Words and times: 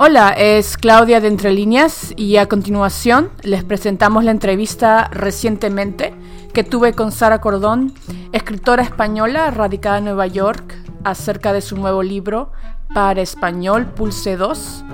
Hola, 0.00 0.30
es 0.30 0.76
Claudia 0.76 1.20
de 1.20 1.26
Entre 1.26 1.50
Líneas 1.50 2.14
y 2.16 2.36
a 2.36 2.46
continuación 2.46 3.30
les 3.42 3.64
presentamos 3.64 4.22
la 4.22 4.30
entrevista 4.30 5.08
recientemente 5.10 6.14
que 6.54 6.62
tuve 6.62 6.92
con 6.92 7.10
Sara 7.10 7.40
Cordón, 7.40 7.92
escritora 8.30 8.84
española 8.84 9.50
radicada 9.50 9.98
en 9.98 10.04
Nueva 10.04 10.28
York, 10.28 10.76
acerca 11.02 11.52
de 11.52 11.62
su 11.62 11.76
nuevo 11.76 12.04
libro 12.04 12.52
para 12.94 13.22
español 13.22 13.86
Pulse 13.86 14.36
2, 14.36 14.84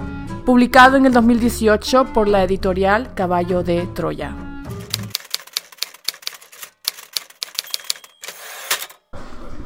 publicado 0.46 0.96
en 0.96 1.04
el 1.04 1.12
2018 1.12 2.06
por 2.14 2.26
la 2.26 2.42
editorial 2.42 3.12
Caballo 3.12 3.62
de 3.62 3.86
Troya. 3.88 4.43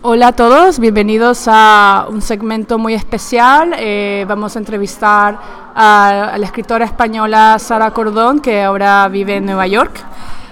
Hola 0.01 0.29
a 0.29 0.33
todos, 0.33 0.79
bienvenidos 0.79 1.46
a 1.49 2.07
un 2.09 2.23
segmento 2.23 2.79
muy 2.79 2.95
especial. 2.95 3.75
Eh, 3.77 4.24
vamos 4.29 4.55
a 4.55 4.61
entrevistar 4.61 5.37
a, 5.74 6.37
la 6.38 6.47
escritora 6.47 6.84
española 6.84 7.59
Sara 7.59 7.91
Cordón, 7.91 8.38
que 8.38 8.62
ahora 8.62 9.09
vive 9.09 9.38
en 9.38 9.47
Nueva 9.47 9.66
York. 9.66 10.01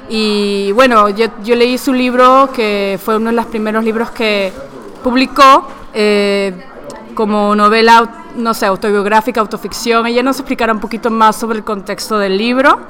Y 0.09 0.73
bueno, 0.73 1.11
yo, 1.11 1.29
leí 1.45 1.79
su 1.79 1.93
libro, 1.93 2.51
que 2.53 2.99
fue 3.01 3.19
uno 3.19 3.31
de 3.31 3.37
los 3.37 3.47
primeros 3.47 3.85
libros 3.85 4.11
que 4.11 4.53
publicó 5.05 5.69
eh, 5.95 6.53
como 7.15 7.55
novela, 7.55 8.25
no 8.35 8.53
sé, 8.53 8.67
autobiográfica, 8.67 9.41
autoficción. 9.41 10.09
Ella 10.09 10.25
nos 10.25 10.41
explicará 10.41 10.73
un 10.73 10.81
poquito 10.81 11.09
más 11.09 11.37
sobre 11.37 11.59
el 11.59 11.65
contexto 11.65 12.19
del 12.19 12.37
libro, 12.37 12.81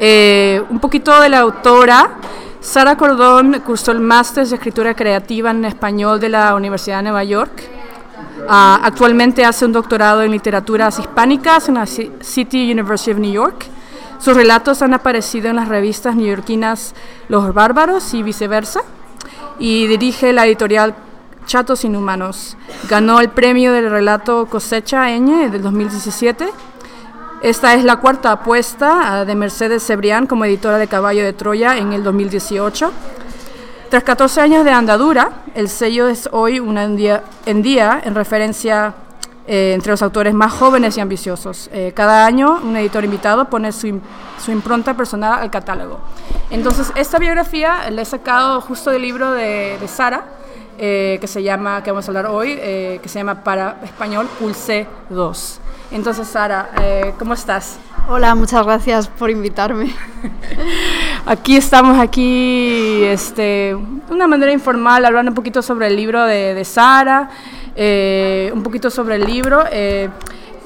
eh, 0.00 0.62
un 0.70 0.80
poquito 0.80 1.20
de 1.20 1.28
la 1.28 1.40
autora. 1.40 2.16
Sara 2.60 2.96
Cordón 2.96 3.60
cursó 3.64 3.92
el 3.92 4.00
máster 4.00 4.46
de 4.46 4.56
escritura 4.56 4.94
creativa 4.94 5.50
en 5.50 5.64
español 5.64 6.18
de 6.18 6.28
la 6.28 6.54
Universidad 6.54 6.98
de 6.98 7.04
Nueva 7.04 7.22
York. 7.22 7.62
Ah, 8.48 8.80
actualmente 8.82 9.44
hace 9.44 9.64
un 9.64 9.72
doctorado 9.72 10.22
en 10.22 10.32
literaturas 10.32 10.98
hispánicas 10.98 11.68
en 11.68 11.74
la 11.74 11.86
City 11.86 12.70
University 12.70 13.12
of 13.12 13.18
New 13.18 13.32
York. 13.32 13.66
Sus 14.18 14.36
relatos 14.36 14.82
han 14.82 14.92
aparecido 14.92 15.48
en 15.48 15.56
las 15.56 15.68
revistas 15.68 16.16
neoyorquinas 16.16 16.94
Los 17.28 17.54
Bárbaros 17.54 18.12
y 18.14 18.22
viceversa. 18.24 18.80
Y 19.60 19.86
dirige 19.86 20.32
la 20.32 20.46
editorial 20.46 20.94
Chatos 21.46 21.84
Inhumanos. 21.84 22.56
Ganó 22.88 23.20
el 23.20 23.28
premio 23.28 23.72
del 23.72 23.90
relato 23.90 24.46
Cosecha 24.46 25.08
Ñ 25.10 25.50
del 25.50 25.62
2017 25.62 26.48
esta 27.42 27.74
es 27.74 27.84
la 27.84 27.96
cuarta 27.96 28.32
apuesta 28.32 29.20
ah, 29.20 29.24
de 29.24 29.34
Mercedes 29.34 29.86
Cebrián 29.86 30.26
como 30.26 30.44
editora 30.44 30.78
de 30.78 30.88
Caballo 30.88 31.24
de 31.24 31.32
Troya 31.32 31.78
en 31.78 31.92
el 31.92 32.02
2018. 32.02 32.90
Tras 33.90 34.02
14 34.02 34.40
años 34.40 34.64
de 34.64 34.70
andadura, 34.70 35.30
el 35.54 35.68
sello 35.68 36.08
es 36.08 36.28
hoy 36.32 36.58
un 36.58 36.96
día 36.96 37.22
en 37.46 37.62
día 37.62 38.02
en 38.04 38.14
referencia 38.14 38.94
eh, 39.46 39.72
entre 39.72 39.92
los 39.92 40.02
autores 40.02 40.34
más 40.34 40.52
jóvenes 40.52 40.96
y 40.96 41.00
ambiciosos. 41.00 41.70
Eh, 41.72 41.92
cada 41.94 42.26
año 42.26 42.60
un 42.62 42.76
editor 42.76 43.04
invitado 43.04 43.44
pone 43.48 43.72
su, 43.72 44.00
su, 44.44 44.50
impronta 44.50 44.94
personal 44.94 45.40
al 45.40 45.50
catálogo. 45.50 46.00
Entonces, 46.50 46.92
esta 46.96 47.18
biografía 47.18 47.88
la 47.90 48.02
he 48.02 48.04
sacado 48.04 48.60
justo 48.60 48.90
del 48.90 49.02
libro 49.02 49.32
de, 49.32 49.78
de 49.80 49.88
Sara, 49.88 50.24
eh, 50.76 51.18
que 51.20 51.26
se 51.26 51.42
llama, 51.42 51.82
que 51.82 51.90
vamos 51.90 52.06
a 52.06 52.10
hablar 52.10 52.26
hoy, 52.26 52.56
que 52.56 53.00
se 53.06 53.20
llama 53.20 53.42
para 53.42 53.78
español 53.84 54.28
Pulse 54.38 54.86
2. 55.08 55.60
Entonces, 55.90 56.28
Sara, 56.28 56.68
eh, 56.82 57.14
¿cómo 57.18 57.32
estás? 57.32 57.78
Hola, 58.10 58.34
muchas 58.34 58.62
gracias 58.64 59.08
por 59.08 59.30
invitarme. 59.30 59.90
Aquí 61.26 61.56
estamos, 61.56 61.98
aquí, 61.98 63.02
este, 63.04 63.42
de 63.42 63.76
una 64.10 64.26
manera 64.26 64.52
informal, 64.52 65.04
hablando 65.06 65.30
un 65.30 65.34
poquito 65.34 65.62
sobre 65.62 65.86
el 65.86 65.96
libro 65.96 66.24
de, 66.24 66.62
Sara, 66.64 67.30
eh, 67.74 68.50
un 68.54 68.62
poquito 68.62 68.90
sobre 68.90 69.16
el 69.16 69.24
libro. 69.24 69.64
Eh, 69.70 70.10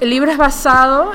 el 0.01 0.11
libro 0.11 0.33
es 0.33 0.37
basado 0.37 1.13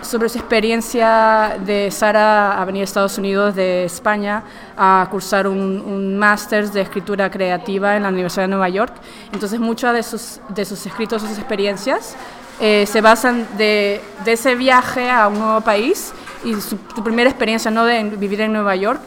sobre 0.00 0.30
su 0.30 0.38
experiencia 0.38 1.58
de 1.64 1.90
Sara 1.90 2.60
a 2.60 2.64
venir 2.64 2.80
a 2.80 2.84
Estados 2.84 3.18
Unidos 3.18 3.54
de 3.54 3.84
España 3.84 4.42
a 4.76 5.06
cursar 5.10 5.46
un, 5.46 5.82
un 5.86 6.18
máster 6.18 6.70
de 6.70 6.80
escritura 6.80 7.30
creativa 7.30 7.96
en 7.96 8.04
la 8.04 8.08
Universidad 8.08 8.44
de 8.44 8.48
Nueva 8.48 8.70
York. 8.70 8.94
Entonces, 9.32 9.60
muchos 9.60 9.92
de 9.92 10.02
sus, 10.02 10.40
de 10.48 10.64
sus 10.64 10.86
escritos, 10.86 11.20
sus 11.20 11.36
experiencias, 11.36 12.16
eh, 12.58 12.86
se 12.86 13.02
basan 13.02 13.46
de, 13.58 14.00
de, 14.24 14.32
ese 14.32 14.54
viaje 14.54 15.10
a 15.10 15.28
un 15.28 15.38
nuevo 15.38 15.60
país 15.60 16.12
y 16.42 16.54
su, 16.54 16.78
primera 17.04 17.28
experiencia 17.28 17.70
no 17.70 17.84
de 17.84 18.02
vivir 18.04 18.40
en 18.40 18.52
Nueva 18.54 18.74
York, 18.76 19.00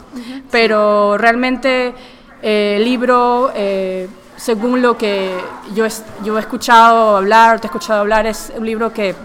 pero 0.51 1.17
realmente 1.17 1.95
eh, 2.43 2.75
el 2.77 2.83
libro, 2.83 3.51
eh, 3.55 4.07
según 4.37 4.83
lo 4.83 4.97
que 4.97 5.35
yo, 5.73 5.85
yo 6.23 6.37
he 6.37 6.41
escuchado 6.41 7.17
hablar, 7.17 7.59
te 7.59 7.65
he 7.65 7.69
escuchado 7.69 8.01
hablar, 8.01 8.27
es 8.27 8.53
un 8.55 8.67
libro 8.67 8.93
que, 8.93 9.15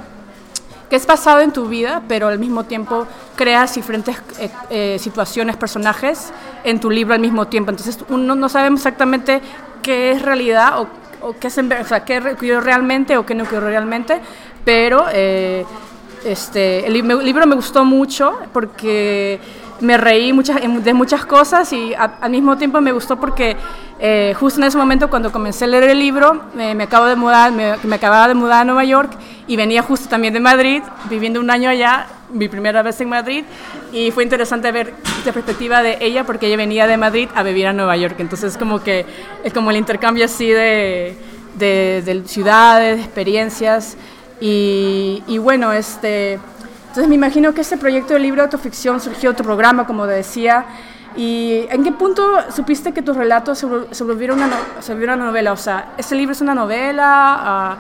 que 0.89 0.97
es 0.97 1.07
basado 1.07 1.41
en 1.41 1.53
tu 1.53 1.69
vida, 1.69 2.01
pero 2.09 2.29
al 2.29 2.39
mismo 2.39 2.65
tiempo 2.65 3.07
creas 3.37 3.75
diferentes 3.75 4.17
situaciones, 5.03 5.57
personajes 5.57 6.33
en 6.65 6.81
tu 6.81 6.91
libro 6.91 7.13
al 7.13 7.21
mismo 7.21 7.47
tiempo. 7.49 7.71
Entonces 7.71 7.99
uno 8.09 8.35
no 8.35 8.49
sabemos 8.49 8.81
exactamente 8.81 9.43
qué 9.83 10.13
es 10.13 10.23
realidad 10.23 10.81
o 10.81 10.89
o 11.25 11.35
qué, 11.39 11.51
se, 11.51 11.63
o 11.63 11.85
sea, 11.85 12.05
qué 12.05 12.19
ocurrió 12.19 12.61
realmente 12.61 13.17
o 13.17 13.25
qué 13.25 13.35
no 13.35 13.45
ocurrió 13.45 13.69
realmente, 13.69 14.21
pero 14.65 15.07
eh, 15.13 15.65
este, 16.25 16.87
el, 16.87 16.93
libro 16.93 17.47
me 17.47 17.55
gustó 17.55 17.85
mucho 17.85 18.39
porque 18.53 19.41
me 19.81 19.97
reí 19.97 20.33
muchas, 20.33 20.61
de 20.63 20.95
muchas 20.95 21.27
cosas 21.27 21.73
y 21.73 21.95
al 21.95 22.31
mismo 22.31 22.57
tiempo 22.57 22.81
me 22.81 22.93
gustó 22.93 23.19
porque 23.19 23.57
eh, 24.01 24.35
justo 24.39 24.61
en 24.61 24.67
ese 24.67 24.77
momento 24.77 25.09
cuando 25.09 25.31
comencé 25.31 25.65
a 25.65 25.69
leer 25.69 25.85
el 25.85 25.99
libro 25.99 26.43
me, 26.55 26.71
acabo 26.83 27.07
de 27.07 27.17
mudar, 27.17 27.53
me, 27.53 27.95
acababa 27.95 28.29
de 28.29 28.35
mudar 28.35 28.63
a 28.63 28.65
Nueva 28.65 28.85
York 28.85 29.13
y 29.47 29.57
venía 29.57 29.83
justo 29.83 30.09
también 30.09 30.35
de 30.35 30.41
Madrid, 30.41 30.83
viviendo 31.09 31.41
un 31.41 31.51
año 31.51 31.71
allá, 31.71 32.07
mi 32.33 32.49
primera 32.49 32.83
vez 32.83 33.01
en 33.01 33.09
Madrid 33.09 33.45
y 33.93 34.11
fue 34.11 34.25
interesante 34.25 34.73
ver 34.73 34.95
la 35.25 35.33
perspectiva 35.33 35.83
de 35.83 35.99
ella 36.01 36.25
porque 36.25 36.47
ella 36.49 36.57
venía 36.57 36.87
de 36.87 36.97
Madrid 36.97 37.29
a 37.35 37.43
vivir 37.43 37.67
a 37.69 37.73
Nueva 37.73 37.97
York, 37.97 38.17
entonces 38.19 38.59
como 38.59 38.83
que 38.83 39.07
es 39.45 39.53
como 39.53 39.71
el 39.71 39.77
intercambio 39.77 40.25
así 40.25 40.49
de, 40.49 41.17
de, 41.57 42.03
de 42.05 42.23
ciudades, 42.27 42.99
experiencias 42.99 43.97
y, 44.41 45.23
y 45.29 45.39
bueno, 45.39 45.73
este 45.73 46.41
entonces 46.95 47.09
me 47.09 47.17
imagino 47.17 47.53
que 47.53 47.63
este 47.63 47.77
proyecto 47.77 48.15
de 48.15 48.21
libro 48.21 48.37
de 48.37 48.45
autoficción 48.45 49.01
surgió 49.01 49.33
otro 49.33 49.45
programa, 49.45 49.85
como 49.85 50.07
decía. 50.07 50.65
¿Y 51.17 51.67
en 51.71 51.85
qué 51.85 51.93
punto 51.93 52.23
supiste 52.51 52.93
que 52.93 53.03
tus 53.03 53.17
relatos 53.17 53.59
se, 53.59 54.05
volvieron 54.05 54.39
una, 54.43 54.59
una 54.95 55.17
novela? 55.17 55.53
O 55.53 55.57
sea, 55.57 55.95
¿este 55.97 56.15
libro 56.15 56.33
es 56.33 56.41
una 56.41 56.55
novela? 56.55 57.05
Ah, 57.07 57.79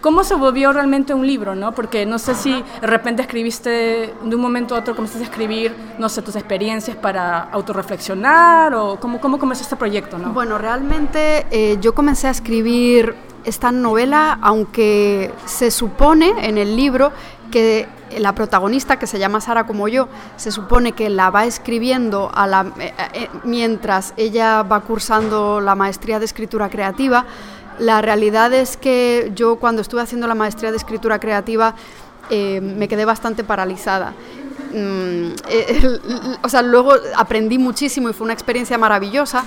¿Cómo 0.00 0.22
se 0.22 0.36
volvió 0.36 0.72
realmente 0.72 1.12
un 1.12 1.26
libro? 1.26 1.56
¿no? 1.56 1.72
Porque 1.72 2.06
no 2.06 2.18
sé 2.18 2.34
si 2.34 2.52
de 2.80 2.86
repente 2.86 3.22
escribiste 3.22 4.14
de 4.22 4.36
un 4.36 4.40
momento 4.40 4.76
a 4.76 4.78
otro, 4.78 4.94
comenzaste 4.94 5.24
a 5.24 5.28
escribir, 5.28 5.74
no 5.98 6.08
sé, 6.08 6.22
tus 6.22 6.36
experiencias 6.36 6.96
para 6.96 7.40
autorreflexionar 7.50 8.74
o 8.74 9.00
cómo, 9.00 9.20
cómo 9.20 9.38
comenzó 9.38 9.62
este 9.62 9.76
proyecto. 9.76 10.16
¿no? 10.18 10.32
Bueno, 10.32 10.56
realmente 10.56 11.46
eh, 11.50 11.78
yo 11.80 11.94
comencé 11.94 12.28
a 12.28 12.30
escribir 12.30 13.14
esta 13.48 13.72
novela, 13.72 14.38
aunque 14.42 15.32
se 15.46 15.70
supone 15.70 16.32
en 16.42 16.58
el 16.58 16.76
libro 16.76 17.12
que 17.50 17.88
la 18.16 18.34
protagonista, 18.34 18.98
que 18.98 19.06
se 19.06 19.18
llama 19.18 19.40
Sara 19.40 19.66
como 19.66 19.88
yo, 19.88 20.08
se 20.36 20.50
supone 20.50 20.92
que 20.92 21.10
la 21.10 21.30
va 21.30 21.44
escribiendo 21.44 22.30
a 22.34 22.46
la, 22.46 22.72
eh, 22.78 22.92
eh, 23.14 23.28
mientras 23.44 24.14
ella 24.16 24.62
va 24.62 24.80
cursando 24.80 25.60
la 25.60 25.74
maestría 25.74 26.18
de 26.18 26.24
escritura 26.24 26.68
creativa. 26.68 27.26
La 27.78 28.02
realidad 28.02 28.52
es 28.52 28.76
que 28.76 29.30
yo 29.34 29.56
cuando 29.56 29.82
estuve 29.82 30.00
haciendo 30.00 30.26
la 30.26 30.34
maestría 30.34 30.70
de 30.70 30.76
escritura 30.76 31.18
creativa 31.18 31.74
eh, 32.30 32.60
me 32.60 32.88
quedé 32.88 33.04
bastante 33.04 33.44
paralizada. 33.44 34.12
Mm, 34.74 35.30
o 36.42 36.48
sea, 36.48 36.62
luego 36.62 36.92
aprendí 37.16 37.58
muchísimo 37.58 38.10
y 38.10 38.12
fue 38.12 38.24
una 38.24 38.34
experiencia 38.34 38.76
maravillosa, 38.78 39.44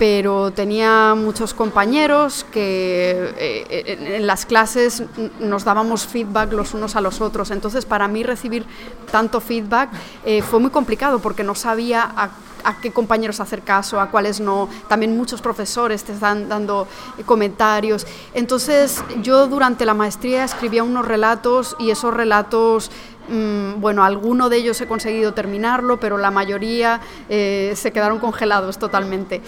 pero 0.00 0.50
tenía 0.50 1.14
muchos 1.14 1.52
compañeros 1.52 2.46
que 2.50 3.34
eh, 3.36 4.16
en 4.16 4.26
las 4.26 4.46
clases 4.46 5.02
nos 5.40 5.64
dábamos 5.64 6.06
feedback 6.06 6.54
los 6.54 6.72
unos 6.72 6.96
a 6.96 7.02
los 7.02 7.20
otros. 7.20 7.50
Entonces, 7.50 7.84
para 7.84 8.08
mí 8.08 8.22
recibir 8.22 8.64
tanto 9.12 9.42
feedback 9.42 9.90
eh, 10.24 10.40
fue 10.40 10.58
muy 10.58 10.70
complicado 10.70 11.18
porque 11.18 11.44
no 11.44 11.54
sabía 11.54 12.10
a, 12.16 12.80
qué 12.80 12.92
compañeros 12.92 13.40
hacer 13.40 13.60
caso, 13.60 14.00
a 14.00 14.10
cuáles 14.10 14.40
no. 14.40 14.70
También 14.88 15.14
muchos 15.14 15.42
profesores 15.42 16.02
te 16.02 16.14
están 16.14 16.48
dando 16.48 16.88
eh, 17.18 17.22
comentarios. 17.24 18.06
Entonces, 18.32 19.04
yo 19.20 19.48
durante 19.48 19.84
la 19.84 19.92
maestría 19.92 20.44
escribía 20.44 20.82
unos 20.82 21.06
relatos 21.06 21.76
y 21.78 21.90
esos 21.90 22.14
relatos 22.14 22.90
Mm, 23.28 23.80
bueno, 23.80 24.02
alguno 24.02 24.48
de 24.48 24.56
ellos 24.56 24.80
he 24.80 24.88
conseguido 24.88 25.34
terminarlo, 25.34 26.00
pero 26.00 26.18
la 26.18 26.32
mayoría 26.32 27.00
se 27.28 27.92
quedaron 27.92 28.18
congelados 28.18 28.76
totalmente. 28.78 29.40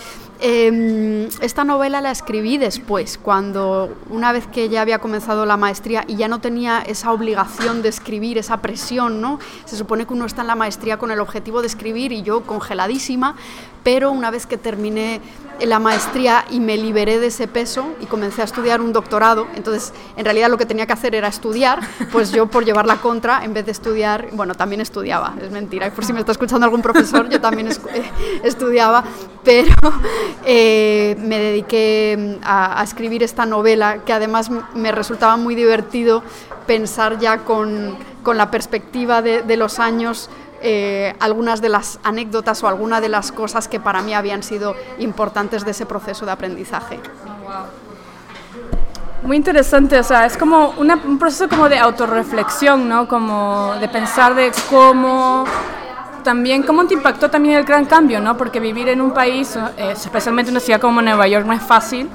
Em, 0.44 1.29
esta 1.41 1.62
novela 1.62 2.00
la 2.00 2.11
escribí 2.11 2.59
después, 2.59 3.17
cuando 3.17 3.97
una 4.11 4.33
vez 4.33 4.49
que 4.49 4.69
ya 4.69 4.83
había 4.83 4.99
comenzado 4.99 5.47
la 5.47 5.56
maestría 5.56 6.05
y 6.09 6.17
ya 6.17 6.27
no 6.27 6.41
tenía 6.41 6.81
esa 6.81 7.12
obligación 7.12 7.81
de 7.81 7.89
escribir, 7.89 8.39
esa 8.39 8.56
presión, 8.56 9.21
¿no? 9.21 9.39
Se 9.67 9.77
supone 9.77 10.05
que 10.05 10.15
uno 10.15 10.25
está 10.25 10.41
en 10.41 10.49
la 10.49 10.56
maestría 10.56 10.97
con 10.97 11.12
el 11.12 11.21
objetivo 11.21 11.61
de 11.61 11.69
escribir 11.69 12.11
y 12.11 12.23
yo 12.23 12.43
congeladísima, 12.43 13.37
pero 13.82 14.11
una 14.11 14.31
vez 14.31 14.46
que 14.46 14.56
terminé 14.56 15.20
la 15.61 15.79
maestría 15.79 16.44
y 16.50 16.61
me 16.61 16.76
liberé 16.76 17.20
de 17.20 17.29
ese 17.29 17.46
peso 17.46 17.94
y 18.00 18.06
comencé 18.06 18.43
a 18.43 18.44
estudiar 18.44 18.81
un 18.81 18.93
doctorado. 18.93 19.46
Entonces, 19.55 19.93
en 20.17 20.25
realidad 20.25 20.49
lo 20.50 20.58
que 20.58 20.67
tenía 20.67 20.87
que 20.87 20.93
hacer 20.93 21.14
era 21.14 21.29
estudiar, 21.29 21.81
pues 22.11 22.32
yo 22.32 22.46
por 22.46 22.64
llevar 22.64 22.87
la 22.87 22.96
contra, 22.96 23.44
en 23.44 23.55
vez 23.55 23.67
de 23.67 23.73
estudiar, 23.73 24.29
bueno, 24.32 24.55
también 24.55 24.81
estudiaba, 24.81 25.34
es 25.40 25.50
mentira, 25.50 25.90
por 25.90 26.05
si 26.05 26.12
me 26.12 26.20
está 26.20 26.32
escuchando 26.32 26.64
algún 26.64 26.82
profesor, 26.82 27.29
yo 27.29 27.40
también 27.40 27.69
eh, 27.69 28.11
estudiaba, 28.43 29.05
pero 29.44 29.75
eh, 30.44 31.17
me 31.20 31.38
dediqué 31.38 32.38
mm, 32.40 32.44
a, 32.44 32.82
escribir 32.82 33.23
esta 33.23 33.46
novela, 33.46 33.99
que 34.05 34.12
además 34.12 34.50
me 34.75 34.90
resultaba 34.90 35.37
muy 35.37 35.55
divertido 35.55 36.23
pensar 36.67 37.19
ya 37.19 37.38
con, 37.38 37.96
con 38.23 38.37
la 38.37 38.50
perspectiva 38.50 39.23
de 39.23 39.56
los 39.56 39.79
años 39.79 40.29
eh, 40.62 41.14
algunas 41.20 41.61
de 41.61 41.69
las 41.69 41.99
anécdotas 42.03 42.62
o 42.62 42.69
algunas 42.69 43.00
de 43.00 43.09
las 43.09 43.32
cosas 43.32 43.69
que 43.69 43.81
para 43.81 44.03
mí 44.03 44.14
habían 44.14 44.43
sido 44.43 44.75
importantes 44.99 45.64
de 45.64 45.73
ese 45.73 45.87
proceso 45.87 46.25
de 46.26 46.32
aprendizaje. 46.32 47.00
Muy 49.23 49.37
interesante, 49.37 49.99
o 49.99 50.03
sea, 50.03 50.26
es 50.26 50.37
como 50.37 50.75
un 50.79 51.19
proceso 51.19 51.49
como 51.49 51.69
de 51.69 51.79
autorreflexión, 51.79 52.88
¿no? 52.88 53.06
Como 53.06 53.75
de 53.81 53.88
pensar 53.88 54.35
de 54.35 54.50
cómo 54.69 55.44
también 56.23 56.62
cómo 56.62 56.87
te 56.87 56.94
impactó 56.94 57.31
también 57.31 57.56
el 57.56 57.65
gran 57.65 57.85
cambio, 57.85 58.20
¿no? 58.20 58.37
Porque 58.37 58.61
vivir 58.61 58.88
en 58.88 59.00
un 59.00 59.12
país, 59.12 59.56
eh, 59.76 59.93
especialmente 59.93 60.50
en 60.50 60.55
una 60.55 60.61
ciudad 60.61 60.81
como 60.81 61.03
Nueva 61.03 61.26
York, 61.29 61.44
no 61.47 61.53
es 61.53 61.62
fácil 61.62 62.08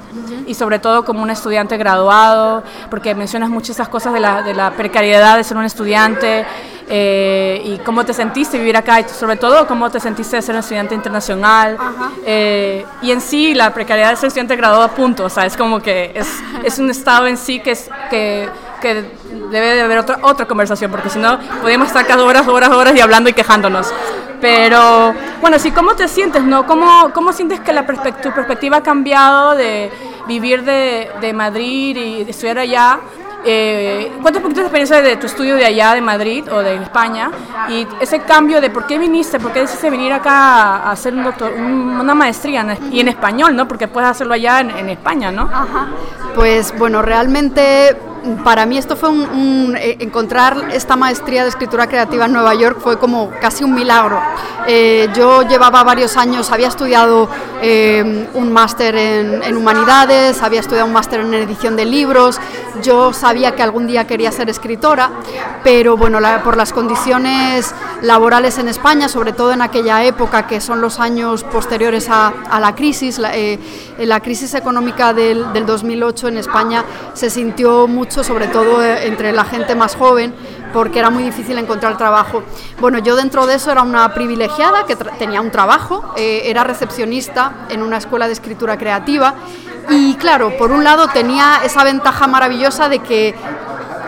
y 0.46 0.54
sobre 0.54 0.78
todo 0.78 1.04
como 1.04 1.22
un 1.22 1.30
estudiante 1.30 1.76
graduado, 1.76 2.62
porque 2.90 3.14
mencionas 3.14 3.50
muchas 3.50 3.70
esas 3.70 3.88
cosas 3.88 4.12
de 4.12 4.20
la, 4.20 4.42
de 4.42 4.54
la 4.54 4.70
precariedad 4.72 5.36
de 5.36 5.44
ser 5.44 5.56
un 5.56 5.64
estudiante 5.64 6.46
eh, 6.88 7.60
y 7.64 7.78
cómo 7.78 8.04
te 8.04 8.14
sentiste 8.14 8.58
vivir 8.58 8.76
acá 8.76 9.00
y 9.00 9.08
sobre 9.08 9.36
todo 9.36 9.66
cómo 9.66 9.90
te 9.90 10.00
sentiste 10.00 10.36
de 10.36 10.42
ser 10.42 10.54
un 10.54 10.60
estudiante 10.60 10.94
internacional 10.94 11.76
eh, 12.24 12.84
y 13.02 13.10
en 13.10 13.20
sí 13.20 13.54
la 13.54 13.74
precariedad 13.74 14.10
de 14.10 14.16
ser 14.16 14.28
estudiante 14.28 14.56
graduado 14.56 14.88
punto, 14.92 15.24
o 15.24 15.28
sea, 15.28 15.44
es 15.44 15.56
como 15.56 15.80
que 15.80 16.12
es, 16.14 16.26
es 16.64 16.78
un 16.78 16.90
estado 16.90 17.26
en 17.26 17.36
sí 17.36 17.60
que 17.60 17.72
es 17.72 17.90
que, 18.10 18.48
que 18.80 19.04
debe 19.50 19.74
de 19.74 19.80
haber 19.82 19.98
otra, 19.98 20.18
otra 20.22 20.46
conversación, 20.46 20.90
porque 20.90 21.10
si 21.10 21.18
no, 21.18 21.38
podemos 21.60 21.88
estar 21.88 22.06
cada 22.06 22.24
horas, 22.24 22.46
horas, 22.48 22.70
horas 22.70 22.94
y 22.96 23.00
hablando 23.00 23.28
y 23.28 23.32
quejándonos. 23.32 23.92
Pero, 24.40 25.14
bueno, 25.40 25.58
sí, 25.58 25.72
¿cómo 25.72 25.94
te 25.94 26.06
sientes, 26.06 26.42
no? 26.42 26.66
¿Cómo, 26.66 27.10
cómo 27.12 27.32
sientes 27.32 27.60
que 27.60 27.72
la 27.72 27.84
tu 27.86 28.32
perspectiva 28.32 28.78
ha 28.78 28.82
cambiado 28.82 29.56
de 29.56 29.90
vivir 30.26 30.64
de, 30.64 31.10
de 31.20 31.32
Madrid 31.32 31.96
y 31.96 32.24
de 32.24 32.30
estudiar 32.30 32.58
allá 32.58 33.00
eh, 33.44 34.10
cuéntame 34.20 34.38
un 34.38 34.42
poquito 34.42 34.60
de 34.60 34.66
experiencia 34.66 35.00
de 35.00 35.16
tu 35.16 35.26
estudio 35.26 35.56
de 35.56 35.64
allá, 35.64 35.94
de 35.94 36.00
Madrid 36.00 36.44
o 36.50 36.58
de 36.58 36.76
España, 36.76 37.30
y 37.68 37.86
ese 38.00 38.20
cambio 38.20 38.60
de 38.60 38.70
por 38.70 38.86
qué 38.86 38.98
viniste, 38.98 39.38
por 39.38 39.52
qué 39.52 39.60
decidiste 39.60 39.90
venir 39.90 40.12
acá 40.12 40.76
a 40.78 40.92
hacer 40.92 41.14
un 41.14 41.24
doctor, 41.24 41.52
una 41.52 42.14
maestría 42.14 42.66
y 42.90 43.00
en 43.00 43.08
español, 43.08 43.54
¿no? 43.54 43.68
Porque 43.68 43.88
puedes 43.88 44.10
hacerlo 44.10 44.34
allá 44.34 44.60
en, 44.60 44.88
España, 44.88 45.30
¿no? 45.30 45.50
Pues 46.34 46.76
bueno, 46.78 47.02
realmente 47.02 47.96
para 48.36 48.66
mí 48.66 48.78
esto 48.78 48.96
fue 48.96 49.08
un, 49.08 49.76
eh, 49.78 49.96
encontrar 50.00 50.68
esta 50.72 50.96
maestría 50.96 51.42
de 51.42 51.48
escritura 51.48 51.86
creativa 51.86 52.26
en 52.26 52.32
Nueva 52.32 52.54
York 52.54 52.78
fue 52.80 52.98
como 52.98 53.30
casi 53.40 53.64
un 53.64 53.74
milagro. 53.74 54.20
Eh, 54.66 55.08
yo 55.14 55.42
llevaba 55.42 55.82
varios 55.82 56.16
años, 56.16 56.50
había 56.52 56.68
estudiado 56.68 57.28
eh, 57.62 58.28
un 58.34 58.52
máster 58.52 58.94
en, 58.96 59.56
humanidades, 59.56 60.42
había 60.42 60.60
estudiado 60.60 60.86
un 60.86 60.92
máster 60.92 61.20
en 61.20 61.32
edición 61.32 61.74
de 61.76 61.84
libros, 61.84 62.38
yo 62.82 63.12
sabía 63.12 63.52
que 63.54 63.62
algún 63.62 63.86
día 63.86 64.06
quería 64.06 64.30
ser 64.30 64.50
escritora, 64.50 65.10
pero 65.64 65.96
bueno, 65.96 66.18
por 66.44 66.56
las 66.56 66.72
condiciones 66.72 67.74
laborales 68.02 68.58
en 68.58 68.68
España, 68.68 69.08
sobre 69.08 69.32
todo 69.32 69.52
en 69.52 69.62
aquella 69.62 70.04
época 70.04 70.46
que 70.46 70.60
son 70.60 70.80
los 70.80 71.00
años 71.00 71.44
posteriores 71.44 72.08
a, 72.10 72.32
la 72.60 72.74
crisis, 72.74 73.18
la, 73.18 73.32
la 73.98 74.20
crisis 74.20 74.54
económica 74.54 75.12
del, 75.12 75.52
del 75.52 75.66
2008 75.66 76.28
en 76.28 76.36
España 76.38 76.84
se 77.14 77.30
sintió 77.30 77.88
mucho 77.88 78.17
sobre 78.24 78.48
todo 78.48 78.82
eh, 78.82 79.06
entre 79.06 79.32
la 79.32 79.44
gente 79.44 79.74
más 79.74 79.96
joven, 79.96 80.34
porque 80.72 80.98
era 80.98 81.10
muy 81.10 81.22
difícil 81.22 81.58
encontrar 81.58 81.96
trabajo. 81.96 82.42
Bueno, 82.80 82.98
yo 82.98 83.16
dentro 83.16 83.46
de 83.46 83.54
eso 83.54 83.70
era 83.70 83.82
una 83.82 84.14
privilegiada 84.14 84.84
que 84.86 84.96
tenía 84.96 85.40
un 85.40 85.50
trabajo, 85.50 86.12
eh, 86.16 86.42
era 86.44 86.64
recepcionista 86.64 87.66
en 87.70 87.82
una 87.82 87.96
escuela 87.96 88.26
de 88.26 88.32
escritura 88.32 88.76
creativa 88.76 89.34
y 89.90 90.14
claro, 90.14 90.56
por 90.56 90.70
un 90.70 90.84
lado 90.84 91.08
tenía 91.08 91.60
esa 91.64 91.82
ventaja 91.84 92.26
maravillosa 92.26 92.88
de 92.88 92.98
que 92.98 93.34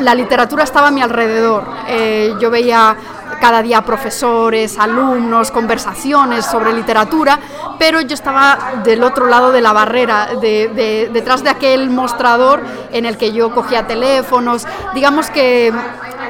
la 0.00 0.14
literatura 0.14 0.64
estaba 0.64 0.88
a 0.88 0.90
mi 0.90 1.02
alrededor. 1.02 1.64
Eh, 1.88 2.34
yo 2.40 2.50
veía 2.50 2.96
cada 3.40 3.62
día 3.62 3.82
profesores, 3.82 4.78
alumnos, 4.78 5.50
conversaciones 5.50 6.44
sobre 6.44 6.72
literatura, 6.72 7.40
pero 7.78 8.00
yo 8.02 8.14
estaba 8.14 8.82
del 8.84 9.02
otro 9.02 9.26
lado 9.26 9.50
de 9.50 9.60
la 9.60 9.72
barrera, 9.72 10.28
detrás 10.40 11.42
de 11.42 11.50
aquel 11.50 11.90
mostrador 11.90 12.60
en 12.92 13.06
el 13.06 13.16
que 13.16 13.32
yo 13.32 13.52
cogía 13.54 13.87
teléfonos, 13.87 14.66
digamos 14.94 15.31
que 15.31 15.72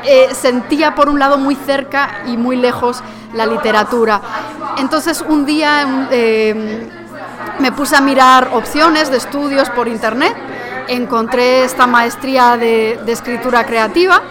eh, 0.04 0.28
sentía 0.32 0.94
por 0.94 1.08
un 1.08 1.18
lado 1.18 1.36
muy 1.36 1.56
cerca 1.56 2.22
y 2.26 2.36
muy 2.36 2.56
lejos 2.56 3.02
la 3.34 3.46
literatura. 3.46 4.20
Entonces 4.78 5.24
un 5.26 5.44
día 5.44 6.08
eh, 6.10 6.88
me 7.58 7.72
puse 7.72 7.96
a 7.96 8.00
mirar 8.00 8.50
opciones 8.54 9.10
de 9.10 9.18
estudios 9.18 9.68
por 9.70 9.88
internet, 9.88 10.34
encontré 10.88 11.64
esta 11.64 11.86
maestría 11.86 12.56
de, 12.56 12.98
escritura 13.06 13.64
creativa. 13.64 14.22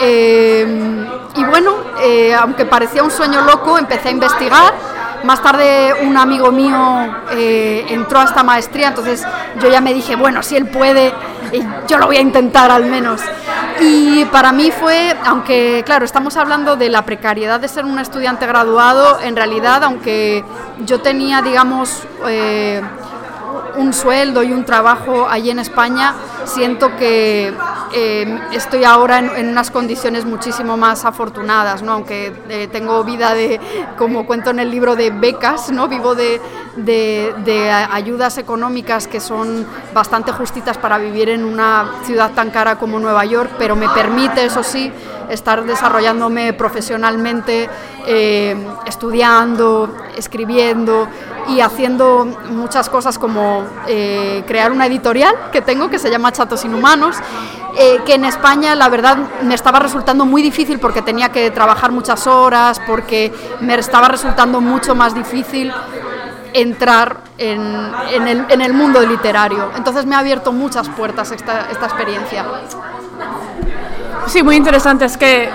Eh, 0.00 1.06
y 1.36 1.44
bueno, 1.44 1.74
eh, 2.02 2.34
aunque 2.34 2.64
parecía 2.64 3.02
un 3.02 3.10
sueño 3.10 3.42
loco, 3.42 3.78
empecé 3.78 4.08
a 4.08 4.12
investigar. 4.12 4.74
Más 5.24 5.40
tarde 5.40 5.94
un 6.02 6.16
amigo 6.16 6.50
mío 6.50 6.76
eh, 7.30 7.86
entró 7.88 8.18
a 8.18 8.24
esta 8.24 8.42
maestría, 8.42 8.88
entonces 8.88 9.24
yo 9.60 9.68
ya 9.68 9.80
me 9.80 9.94
dije, 9.94 10.16
bueno, 10.16 10.42
si 10.42 10.56
él 10.56 10.66
puede, 10.66 11.14
yo 11.86 11.98
lo 11.98 12.06
voy 12.06 12.16
a 12.16 12.20
intentar 12.20 12.70
al 12.70 12.86
menos. 12.86 13.20
Y 13.80 14.24
para 14.26 14.52
mí 14.52 14.70
fue, 14.72 15.16
aunque 15.24 15.82
claro, 15.86 16.04
estamos 16.04 16.36
hablando 16.36 16.76
de 16.76 16.88
la 16.88 17.02
precariedad 17.02 17.60
de 17.60 17.68
ser 17.68 17.84
un 17.84 17.98
estudiante 17.98 18.46
graduado, 18.46 19.20
en 19.22 19.36
realidad, 19.36 19.84
aunque 19.84 20.44
yo 20.84 21.00
tenía, 21.00 21.40
digamos, 21.40 22.02
eh, 22.26 22.82
un 23.76 23.92
sueldo 23.92 24.42
y 24.42 24.52
un 24.52 24.64
trabajo 24.64 25.26
allí 25.28 25.50
en 25.50 25.58
España, 25.58 26.14
siento 26.44 26.96
que 26.96 27.52
eh, 27.94 28.40
estoy 28.52 28.84
ahora 28.84 29.18
en, 29.18 29.48
unas 29.48 29.70
condiciones 29.70 30.24
muchísimo 30.24 30.76
más 30.76 31.04
afortunadas, 31.04 31.82
¿no? 31.82 31.92
aunque 31.92 32.32
eh, 32.48 32.68
tengo 32.70 33.04
vida 33.04 33.34
de, 33.34 33.60
como 33.98 34.26
cuento 34.26 34.50
en 34.50 34.60
el 34.60 34.70
libro, 34.70 34.96
de 34.96 35.10
becas, 35.10 35.70
¿no? 35.70 35.88
vivo 35.88 36.14
de, 36.14 36.40
de, 36.76 37.70
ayudas 37.70 38.38
económicas 38.38 39.06
que 39.06 39.20
son 39.20 39.66
bastante 39.92 40.32
justitas 40.32 40.78
para 40.78 40.98
vivir 40.98 41.28
en 41.28 41.44
una 41.44 41.92
ciudad 42.04 42.32
tan 42.32 42.50
cara 42.50 42.76
como 42.76 42.98
Nueva 42.98 43.24
York, 43.24 43.50
pero 43.58 43.76
me 43.76 43.88
permite, 43.90 44.44
eso 44.44 44.62
sí, 44.62 44.90
estar 45.28 45.64
desarrollándome 45.64 46.52
profesionalmente, 46.52 47.68
eh, 48.06 48.56
estudiando, 48.86 49.94
escribiendo 50.16 51.08
y 51.48 51.60
haciendo 51.60 52.26
muchas 52.50 52.88
cosas 52.88 53.18
como 53.18 53.61
eh, 53.86 54.44
crear 54.46 54.72
una 54.72 54.86
editorial 54.86 55.34
que 55.52 55.60
tengo 55.60 55.90
que 55.90 55.98
se 55.98 56.10
llama 56.10 56.32
Chatos 56.32 56.64
Inhumanos, 56.64 57.16
eh, 57.78 58.00
que 58.04 58.14
en 58.14 58.24
España 58.24 58.74
la 58.74 58.88
verdad 58.88 59.16
me 59.42 59.54
estaba 59.54 59.78
resultando 59.78 60.24
muy 60.24 60.42
difícil 60.42 60.78
porque 60.78 61.02
tenía 61.02 61.30
que 61.30 61.50
trabajar 61.50 61.90
muchas 61.92 62.26
horas, 62.26 62.80
porque 62.86 63.32
me 63.60 63.74
estaba 63.74 64.08
resultando 64.08 64.60
mucho 64.60 64.94
más 64.94 65.14
difícil 65.14 65.72
entrar 66.52 67.16
en, 67.38 68.60
el, 68.60 68.72
mundo 68.74 69.00
literario. 69.00 69.70
Entonces 69.76 70.06
me 70.06 70.14
ha 70.14 70.18
abierto 70.18 70.52
muchas 70.52 70.88
puertas 70.90 71.30
esta, 71.30 71.70
esta 71.70 71.86
experiencia. 71.86 72.44
Sí, 74.26 74.42
muy 74.42 74.56
interesante. 74.56 75.06
Es 75.06 75.16
que 75.16 75.50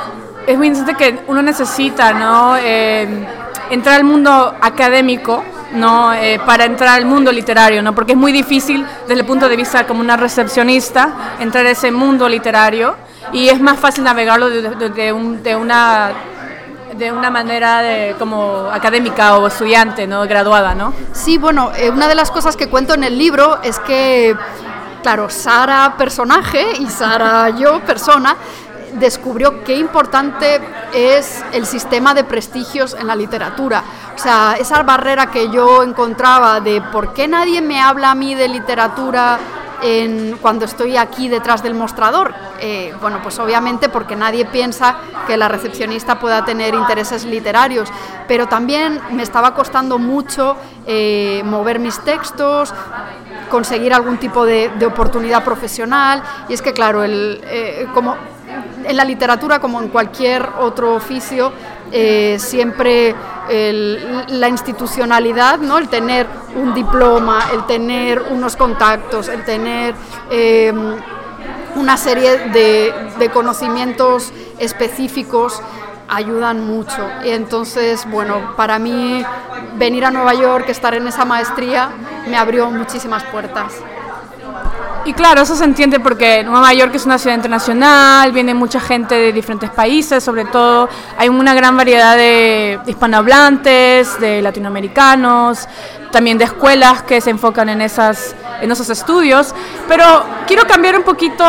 es 0.48 0.58
muy 0.58 0.68
interesante 0.68 0.96
que 1.04 1.20
uno 1.28 1.42
necesita 1.42 2.14
¿no? 2.14 2.56
Eh, 2.58 3.28
entrar 3.70 3.96
al 3.96 4.04
mundo 4.04 4.56
académico 4.62 5.44
¿no? 5.74 6.14
Eh, 6.14 6.40
para 6.46 6.66
entrar 6.66 6.96
al 6.96 7.06
mundo 7.06 7.32
literario, 7.32 7.82
¿no? 7.82 7.94
porque 7.94 8.14
es 8.14 8.18
muy 8.18 8.32
difícil 8.32 8.86
desde 9.08 9.22
el 9.22 9.26
punto 9.26 9.50
de 9.50 9.56
vista 9.56 9.86
como 9.86 10.00
una 10.00 10.18
recepcionista 10.18 11.36
entrar 11.40 11.66
a 11.66 11.72
ese 11.72 11.92
mundo 11.92 12.28
literario 12.30 12.96
y 13.32 13.50
es 13.50 13.60
más 13.60 13.80
fácil 13.80 14.04
navegarlo 14.04 14.50
de, 14.50 15.14
una 15.56 16.12
de 16.98 17.12
una 17.12 17.30
manera 17.30 17.82
de, 17.82 18.16
como 18.18 18.70
académica 18.72 19.38
o 19.38 19.48
estudiante, 19.48 20.08
¿no? 20.08 20.24
graduada, 20.24 20.74
¿no? 20.74 20.94
Sí, 21.12 21.38
bueno, 21.38 21.72
eh, 21.76 21.90
una 21.90 22.08
de 22.08 22.16
las 22.16 22.32
cosas 22.32 22.56
que 22.56 22.70
cuento 22.70 22.94
en 22.96 23.04
el 23.04 23.18
libro 23.18 23.60
es 23.62 23.80
que, 23.80 24.36
claro, 25.04 25.30
Sara 25.30 25.96
personaje 25.98 26.66
y 26.80 26.88
Sara 26.88 27.50
yo 27.50 27.82
persona 27.82 28.36
descubrió 29.00 29.64
qué 29.64 29.76
importante 29.76 30.60
es 30.94 31.44
el 31.54 31.66
sistema 31.66 32.14
de 32.14 32.24
prestigios 32.24 32.94
en 32.94 33.08
la 33.08 33.16
literatura. 33.16 33.84
O 34.16 34.20
sea, 34.20 34.56
esa 34.60 34.84
barrera 34.84 35.28
que 35.28 35.50
yo 35.50 35.84
encontraba 35.84 36.60
de 36.60 36.82
por 36.82 37.14
qué 37.14 37.28
nadie 37.28 37.62
me 37.62 37.82
habla 37.82 38.12
a 38.12 38.16
mí 38.16 38.36
de 38.36 38.48
literatura 38.48 39.40
en, 39.82 40.38
cuando 40.42 40.66
estoy 40.66 40.98
aquí 40.98 41.30
detrás 41.30 41.64
del 41.64 41.74
mostrador. 41.74 42.34
Eh, 42.60 42.94
bueno, 43.02 43.20
pues 43.22 43.38
obviamente 43.40 43.90
porque 43.90 44.16
nadie 44.16 44.46
piensa 44.46 44.96
que 45.28 45.38
la 45.38 45.48
recepcionista 45.48 46.20
pueda 46.20 46.44
tener 46.46 46.74
intereses 46.74 47.26
literarios, 47.26 47.90
pero 48.28 48.48
también 48.48 49.00
me 49.12 49.24
estaba 49.24 49.54
costando 49.54 50.00
mucho 50.00 50.58
eh, 50.86 51.42
mover 51.46 51.80
mis 51.80 52.00
textos, 52.00 52.74
conseguir 53.50 53.94
algún 53.94 54.18
tipo 54.18 54.46
de, 54.46 54.72
oportunidad 54.86 55.44
profesional. 55.44 56.24
Y 56.50 56.54
es 56.54 56.62
que, 56.62 56.74
claro, 56.74 57.04
el, 57.04 57.42
eh, 57.46 57.88
como 57.94 58.16
en 58.88 58.98
la 58.98 59.06
literatura, 59.06 59.60
como 59.60 59.82
en 59.82 59.90
cualquier 59.90 60.48
otro 60.60 60.96
oficio, 60.96 61.52
eh, 61.92 62.38
siempre 62.40 63.16
la 63.50 64.50
institucionalidad, 64.50 65.60
¿no? 65.60 65.78
el 65.78 65.88
tener 65.88 66.28
un 66.56 66.74
diploma, 66.74 67.46
el 67.54 67.66
tener 67.66 68.22
unos 68.30 68.58
contactos, 68.58 69.30
el 69.30 69.46
tener 69.46 69.96
eh, 70.30 70.74
una 71.76 71.96
serie 71.96 72.50
de, 72.50 72.94
de 73.18 73.30
conocimientos 73.30 74.34
específicos 74.60 75.62
ayudan 76.08 76.66
mucho. 76.66 77.08
Y 77.24 77.30
entonces, 77.30 78.06
bueno, 78.10 78.56
para 78.56 78.80
mí 78.80 79.24
venir 79.78 80.06
a 80.06 80.12
Nueva 80.12 80.34
York, 80.34 80.70
estar 80.70 80.94
en 80.94 81.08
esa 81.08 81.26
maestría, 81.26 81.90
me 82.28 82.38
abrió 82.38 82.70
muchísimas 82.70 83.24
puertas. 83.26 83.74
Y 85.08 85.14
claro, 85.14 85.42
eso 85.42 85.56
se 85.56 85.64
entiende 85.64 86.02
porque 86.02 86.44
Nueva 86.44 86.74
York 86.74 86.92
es 86.94 87.06
una 87.06 87.18
ciudad 87.18 87.38
internacional, 87.38 88.30
viene 88.34 88.54
mucha 88.54 88.82
gente 88.82 89.16
de 89.16 89.32
diferentes 89.32 89.70
países, 89.70 90.22
sobre 90.22 90.44
todo 90.44 90.90
hay 91.18 91.30
una 91.30 91.54
gran 91.54 91.78
variedad 91.78 92.18
de 92.18 92.78
hispanohablantes, 92.86 94.20
de 94.20 94.42
latinoamericanos, 94.42 95.66
también 96.12 96.38
de 96.38 96.44
escuelas 96.44 97.04
que 97.04 97.22
se 97.22 97.30
enfocan 97.30 97.70
en, 97.70 97.80
esas, 97.80 98.36
en 98.60 98.70
esos 98.70 98.90
estudios. 98.90 99.56
Pero 99.88 100.26
quiero 100.46 100.68
cambiar 100.68 100.98
un 100.98 101.04
poquito 101.04 101.46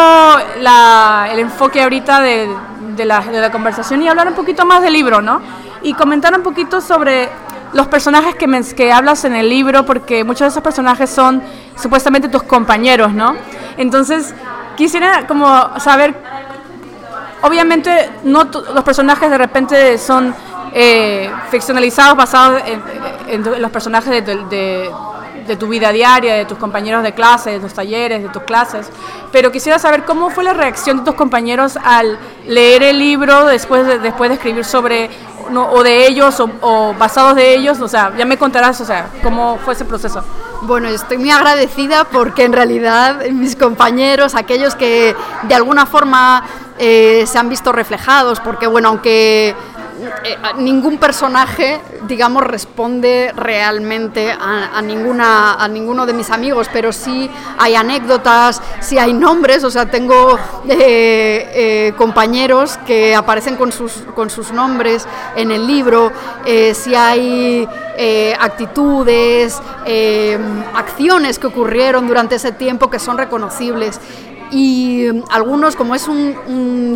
el 0.56 1.38
enfoque 1.40 1.82
ahorita 1.82 2.20
la, 2.20 3.20
de 3.22 3.40
la 3.40 3.50
conversación 3.50 4.00
y 4.02 4.08
hablar 4.08 4.28
un 4.28 4.34
poquito 4.34 4.64
más 4.66 4.82
del 4.82 4.92
libro, 4.92 5.20
¿no? 5.20 5.42
Y 5.82 5.94
comentar 5.94 6.32
un 6.32 6.44
poquito 6.44 6.80
sobre 6.80 7.28
los 7.72 7.86
personajes 7.88 8.34
que, 8.34 8.46
que 8.74 8.92
hablas 8.92 9.24
en 9.24 9.34
el 9.34 9.48
libro, 9.48 9.84
porque 9.84 10.24
muchos 10.24 10.40
de 10.40 10.48
esos 10.48 10.62
personajes 10.62 11.10
son 11.10 11.42
supuestamente 11.76 12.28
tus 12.28 12.42
compañeros, 12.42 13.12
¿no? 13.12 13.36
Entonces, 13.76 14.34
quisiera 14.76 15.26
como 15.26 15.46
saber, 15.80 16.14
obviamente 17.42 18.10
no 18.24 18.44
los 18.44 18.84
personajes 18.84 19.30
de 19.30 19.38
repente 19.38 19.98
son 19.98 20.34
eh, 20.72 21.30
ficcionalizados, 21.50 22.16
basados 22.16 22.62
en, 23.28 23.42
los 23.60 23.70
personajes 23.70 24.24
de, 24.24 24.90
de, 25.46 25.56
tu 25.56 25.66
vida 25.68 25.90
diaria, 25.92 26.34
de 26.34 26.44
tus 26.44 26.58
compañeros 26.58 27.02
de 27.02 27.14
clase, 27.14 27.52
de 27.52 27.60
tus 27.60 27.72
talleres, 27.72 28.22
de 28.22 28.28
tus 28.28 28.42
clases, 28.42 28.90
pero 29.32 29.50
quisiera 29.50 29.78
saber 29.78 30.04
cómo 30.04 30.28
fue 30.28 30.44
la 30.44 30.52
reacción 30.52 30.98
de 30.98 31.04
tus 31.04 31.14
compañeros 31.14 31.78
al 31.82 32.18
leer 32.46 32.82
el 32.82 32.98
libro 32.98 33.46
después 33.46 33.86
de, 33.86 33.98
después 33.98 34.28
de 34.28 34.34
escribir 34.34 34.64
sobre 34.64 35.08
o 35.54 35.82
de 35.82 36.06
ellos 36.06 36.40
o, 36.40 36.94
basados 36.98 37.36
de 37.36 37.54
ellos, 37.54 37.80
o 37.80 37.88
sea, 37.88 38.12
ya 38.16 38.24
me 38.24 38.36
contarás, 38.36 38.80
o 38.80 38.84
sea, 38.84 39.08
cómo 39.22 39.58
fue 39.64 39.74
ese 39.74 39.84
proceso. 39.84 40.22
Bueno, 40.62 40.88
estoy 40.88 41.18
muy 41.18 41.30
agradecida 41.30 42.04
porque 42.04 42.44
en 42.44 42.52
realidad 42.52 43.24
mis 43.30 43.54
compañeros, 43.54 44.34
aquellos 44.34 44.74
que 44.74 45.14
de 45.44 45.54
alguna 45.54 45.86
forma 45.86 46.42
eh, 46.78 47.24
se 47.26 47.38
han 47.38 47.48
visto 47.48 47.72
reflejados, 47.72 48.40
porque 48.40 48.66
bueno, 48.66 48.88
aunque 48.88 49.54
eh, 50.24 50.36
ningún 50.58 50.98
personaje, 50.98 51.80
digamos, 52.06 52.44
responde 52.44 53.32
realmente 53.34 54.30
a, 54.30 54.80
ninguna, 54.82 55.54
a 55.54 55.66
ninguno 55.66 56.06
de 56.06 56.12
mis 56.12 56.30
amigos, 56.30 56.68
pero 56.72 56.92
sí 56.92 57.28
hay 57.58 57.74
anécdotas, 57.74 58.62
sí 58.80 58.98
hay 58.98 59.12
nombres, 59.12 59.64
o 59.64 59.70
sea, 59.70 59.90
tengo 59.90 60.38
eh, 60.68 61.50
eh, 61.52 61.92
compañeros 61.96 62.78
que 62.86 63.16
aparecen 63.16 63.56
con 63.56 63.72
sus, 63.72 63.92
con 64.14 64.30
sus 64.30 64.52
nombres 64.52 65.06
en 65.36 65.50
el 65.50 65.66
libro, 65.66 66.12
sí 66.74 66.94
hay 66.94 67.68
actitudes, 68.38 69.60
acciones 70.74 71.38
que 71.38 71.48
ocurrieron 71.48 72.06
durante 72.06 72.36
ese 72.36 72.52
tiempo 72.52 72.88
que 72.88 72.98
son 72.98 73.18
reconocibles 73.18 74.00
y 74.50 75.06
mm, 75.12 75.24
algunos, 75.30 75.76
como 75.76 75.94
es 75.94 76.08
un, 76.08 76.36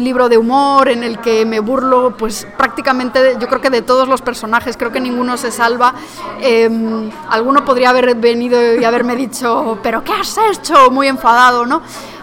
libro 0.03 0.29
de 0.29 0.37
humor 0.37 0.89
en 0.89 1.05
el 1.05 1.21
que 1.21 1.45
me 1.45 1.61
burlo, 1.61 2.17
pues 2.17 2.47
prácticamente 2.57 3.37
yo 3.39 3.47
creo 3.47 3.61
que 3.61 3.71
de 3.71 3.83
todos 3.83 4.09
los 4.09 4.21
personajes, 4.21 4.77
creo 4.77 4.91
que 4.91 5.01
ninguno 5.01 5.37
se 5.37 5.53
salva. 5.53 5.95
Em, 6.41 7.11
alguno 7.29 7.65
podría 7.65 7.91
haber 7.91 8.15
venido 8.17 8.75
y 8.75 8.85
haberme 8.85 9.15
dicho, 9.15 9.79
pero 9.83 10.03
¿qué 10.03 10.13
has 10.13 10.37
hecho? 10.51 10.91
Muy 10.91 11.07
enfadado, 11.07 11.67
¿no? 11.67 11.83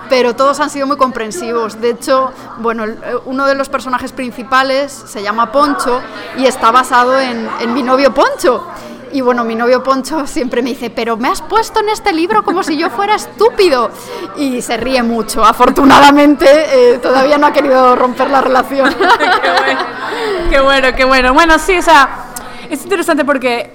Pero 0.10 0.36
todos 0.36 0.60
han 0.60 0.70
sido 0.70 0.88
muy 0.88 0.98
comprensivos. 0.98 1.80
De 1.80 1.92
hecho, 1.92 2.32
bueno, 2.58 2.84
uno 3.26 3.46
de 3.46 3.56
los 3.56 3.70
personajes 3.70 4.12
principales 4.12 4.92
se 4.92 5.22
llama 5.22 5.52
Poncho 5.52 6.02
y 6.38 6.46
está 6.46 6.72
basado 6.72 7.20
en, 7.20 7.48
en 7.62 7.74
mi 7.74 7.84
novio 7.84 8.14
Poncho. 8.14 8.66
Y 9.12 9.22
bueno, 9.22 9.44
mi 9.44 9.56
novio 9.56 9.84
Poncho 9.84 10.28
siempre 10.28 10.62
me 10.62 10.70
dice, 10.70 10.90
pero 10.90 11.18
me 11.18 11.28
has 11.28 11.42
puesto 11.42 11.80
en 11.80 11.90
este 11.90 12.14
libro 12.14 12.44
como 12.44 12.64
si 12.64 12.78
yo 12.78 12.90
fuera 12.90 13.16
estúpido. 13.16 13.90
Y 14.38 14.62
se 14.62 14.78
ríe 14.78 15.02
mucho. 15.04 15.44
Afortunadamente, 15.44 16.46
eh, 16.48 17.00
todavía 17.00 17.38
no 17.38 17.48
ha 17.48 17.54
querido 17.54 17.96
romper 17.96 18.30
la 18.30 18.42
relación. 18.42 18.94
qué, 20.50 20.60
bueno. 20.60 20.88
qué 20.96 21.06
bueno, 21.06 21.34
bueno. 21.34 21.58
sí, 21.60 21.78
o 21.78 21.82
sea, 21.82 22.26
es 22.70 22.84
interesante 22.84 23.26
porque 23.26 23.74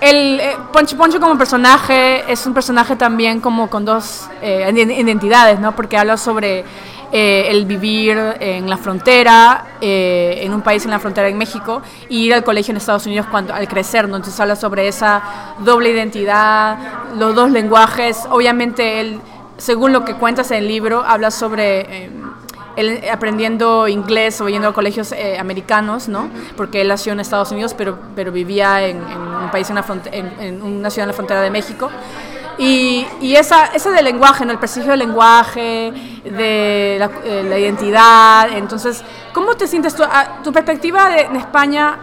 el 0.00 0.40
eh, 0.40 0.56
Poncho 0.72 0.96
Poncho 0.96 1.20
como 1.20 1.38
personaje 1.38 2.30
es 2.30 2.44
un 2.46 2.52
personaje 2.52 2.96
también 2.96 3.40
como 3.40 3.70
con 3.70 3.84
dos 3.84 4.28
eh, 4.42 4.70
identidades, 4.74 5.58
¿no? 5.58 5.74
Porque 5.74 5.96
habla 5.96 6.16
sobre 6.16 6.64
eh, 7.12 7.46
el 7.50 7.66
vivir 7.66 8.18
en 8.40 8.68
la 8.68 8.76
frontera, 8.76 9.76
eh, 9.80 10.40
en 10.42 10.52
un 10.52 10.62
país 10.62 10.84
en 10.84 10.90
la 10.90 10.98
frontera 10.98 11.28
en 11.28 11.38
México, 11.38 11.80
y 12.08 12.24
ir 12.26 12.34
al 12.34 12.42
colegio 12.42 12.72
en 12.72 12.78
Estados 12.78 13.06
Unidos 13.06 13.26
cuando, 13.30 13.54
al 13.54 13.68
crecer, 13.68 14.08
¿no? 14.08 14.16
Entonces 14.16 14.38
habla 14.40 14.56
sobre 14.56 14.88
esa 14.88 15.22
doble 15.60 15.90
identidad, 15.90 16.76
los 17.16 17.34
dos 17.34 17.50
lenguajes. 17.52 18.18
Obviamente 18.30 19.00
él, 19.00 19.20
según 19.56 19.92
lo 19.92 20.04
que 20.04 20.14
cuentas 20.14 20.50
en 20.50 20.58
el 20.58 20.68
libro, 20.68 21.04
habla 21.06 21.30
sobre... 21.30 22.06
él 22.76 22.88
eh, 22.88 23.10
aprendiendo 23.10 23.88
inglés 23.88 24.40
o 24.40 24.48
yendo 24.48 24.68
a 24.68 24.74
colegios 24.74 25.14
americanos, 25.38 26.08
¿no? 26.08 26.28
Porque 26.56 26.82
él 26.82 26.88
nació 26.88 27.12
en 27.12 27.20
Estados 27.20 27.52
Unidos, 27.52 27.72
pero, 27.72 27.98
pero 28.14 28.32
vivía 28.32 28.84
en, 28.86 28.98
un 28.98 29.50
país 29.50 29.70
en, 29.70 30.32
en, 30.40 30.62
una 30.62 30.90
ciudad 30.90 31.04
en 31.04 31.08
la 31.08 31.14
frontera 31.14 31.40
de 31.40 31.50
México. 31.50 31.88
Y, 32.58 33.34
esa, 33.34 33.66
ese 33.66 33.90
del 33.90 34.04
lenguaje, 34.04 34.46
¿no? 34.46 34.52
el 34.52 34.58
prestigio 34.58 34.90
del 34.90 35.00
lenguaje, 35.00 35.92
de 36.24 36.96
la, 36.98 37.10
eh, 37.24 37.60
identidad. 37.60 38.50
Entonces, 38.52 39.02
¿cómo 39.32 39.54
te 39.54 39.66
sientes 39.66 39.94
tú? 39.94 40.02
Ah, 40.04 40.38
¿Tu 40.42 40.52
perspectiva 40.52 41.10
de, 41.10 41.22
en 41.22 41.36
España 41.36 41.98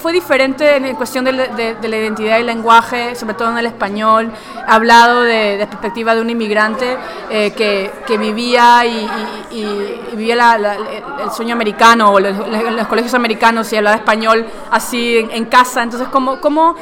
fue 0.00 0.12
diferente 0.12 0.76
en 0.76 0.94
cuestión 0.96 1.24
de, 1.24 1.32
la 1.32 1.96
identidad 1.96 2.36
y 2.36 2.40
el 2.40 2.46
lenguaje, 2.46 3.16
sobre 3.16 3.34
todo 3.34 3.50
en 3.50 3.58
el 3.58 3.66
español? 3.66 4.30
Hablado 4.66 5.22
de, 5.22 5.58
la 5.58 5.66
perspectiva 5.66 6.14
de 6.14 6.20
un 6.20 6.30
inmigrante 6.30 6.96
eh, 7.30 7.52
que, 7.52 8.18
vivía 8.18 8.86
y, 8.86 9.08
y, 9.50 10.00
vivía 10.12 10.54
el 10.54 11.32
sueño 11.32 11.52
americano 11.54 12.12
o 12.12 12.20
los, 12.20 12.36
los, 12.48 12.86
colegios 12.86 13.14
americanos 13.14 13.72
y 13.72 13.76
hablaba 13.76 13.96
español 13.96 14.46
así 14.70 15.18
en, 15.18 15.32
en 15.32 15.44
casa. 15.46 15.82
Entonces, 15.82 16.08
¿cómo, 16.10 16.40
cómo 16.40 16.76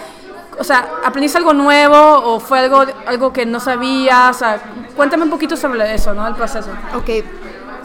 o 0.59 0.65
sea, 0.65 0.89
¿aprendiste 1.05 1.39
algo 1.39 1.53
nuevo 1.53 1.97
o 1.97 2.41
fue 2.41 2.61
algo, 2.61 2.85
algo 3.07 3.33
que 3.33 3.47
no 3.47 3.61
sabías? 3.61 4.45
cuéntame 4.97 5.25
un 5.25 5.31
poquito 5.31 5.57
sobre 5.57 5.95
eso, 5.95 6.15
¿no? 6.15 6.27
El 6.27 6.35
proceso. 6.35 6.71
Ok. 6.95 7.25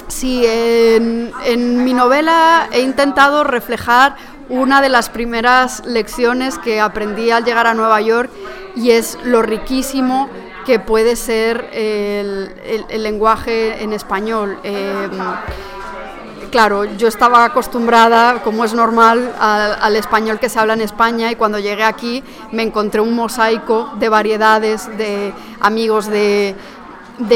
Sí, 0.07 0.45
en, 0.45 1.83
mi 1.83 1.93
novela 1.93 2.69
he 2.71 2.81
intentado 2.81 3.43
reflejar 3.43 4.15
una 4.49 4.81
de 4.81 4.87
las 4.87 5.09
primeras 5.09 5.85
lecciones 5.85 6.57
que 6.57 6.79
aprendí 6.79 7.29
al 7.31 7.43
llegar 7.43 7.67
a 7.67 7.73
Nueva 7.73 7.99
York 7.99 8.31
y 8.75 8.91
es 8.91 9.17
lo 9.23 9.41
riquísimo 9.41 10.29
que 10.65 10.79
puede 10.79 11.17
ser 11.17 11.69
el, 11.73 12.53
el, 12.89 13.03
lenguaje 13.03 13.83
en 13.83 13.91
español. 13.91 14.59
Eh, 14.63 15.09
claro, 16.47 16.85
yo 16.85 17.07
estaba 17.07 17.45
acostumbrada, 17.45 18.41
como 18.43 18.65
es 18.65 18.73
normal, 18.73 19.33
al, 19.39 19.95
español 19.95 20.39
que 20.39 20.49
se 20.49 20.59
habla 20.59 20.73
en 20.73 20.81
España 20.81 21.31
y 21.31 21.35
cuando 21.35 21.59
llegué 21.59 21.83
aquí 21.83 22.23
me 22.51 22.63
encontré 22.63 23.01
un 23.01 23.15
mosaico 23.15 23.91
de 23.99 24.09
variedades 24.09 24.87
de 24.97 25.33
amigos 25.59 26.07
de, 26.07 26.55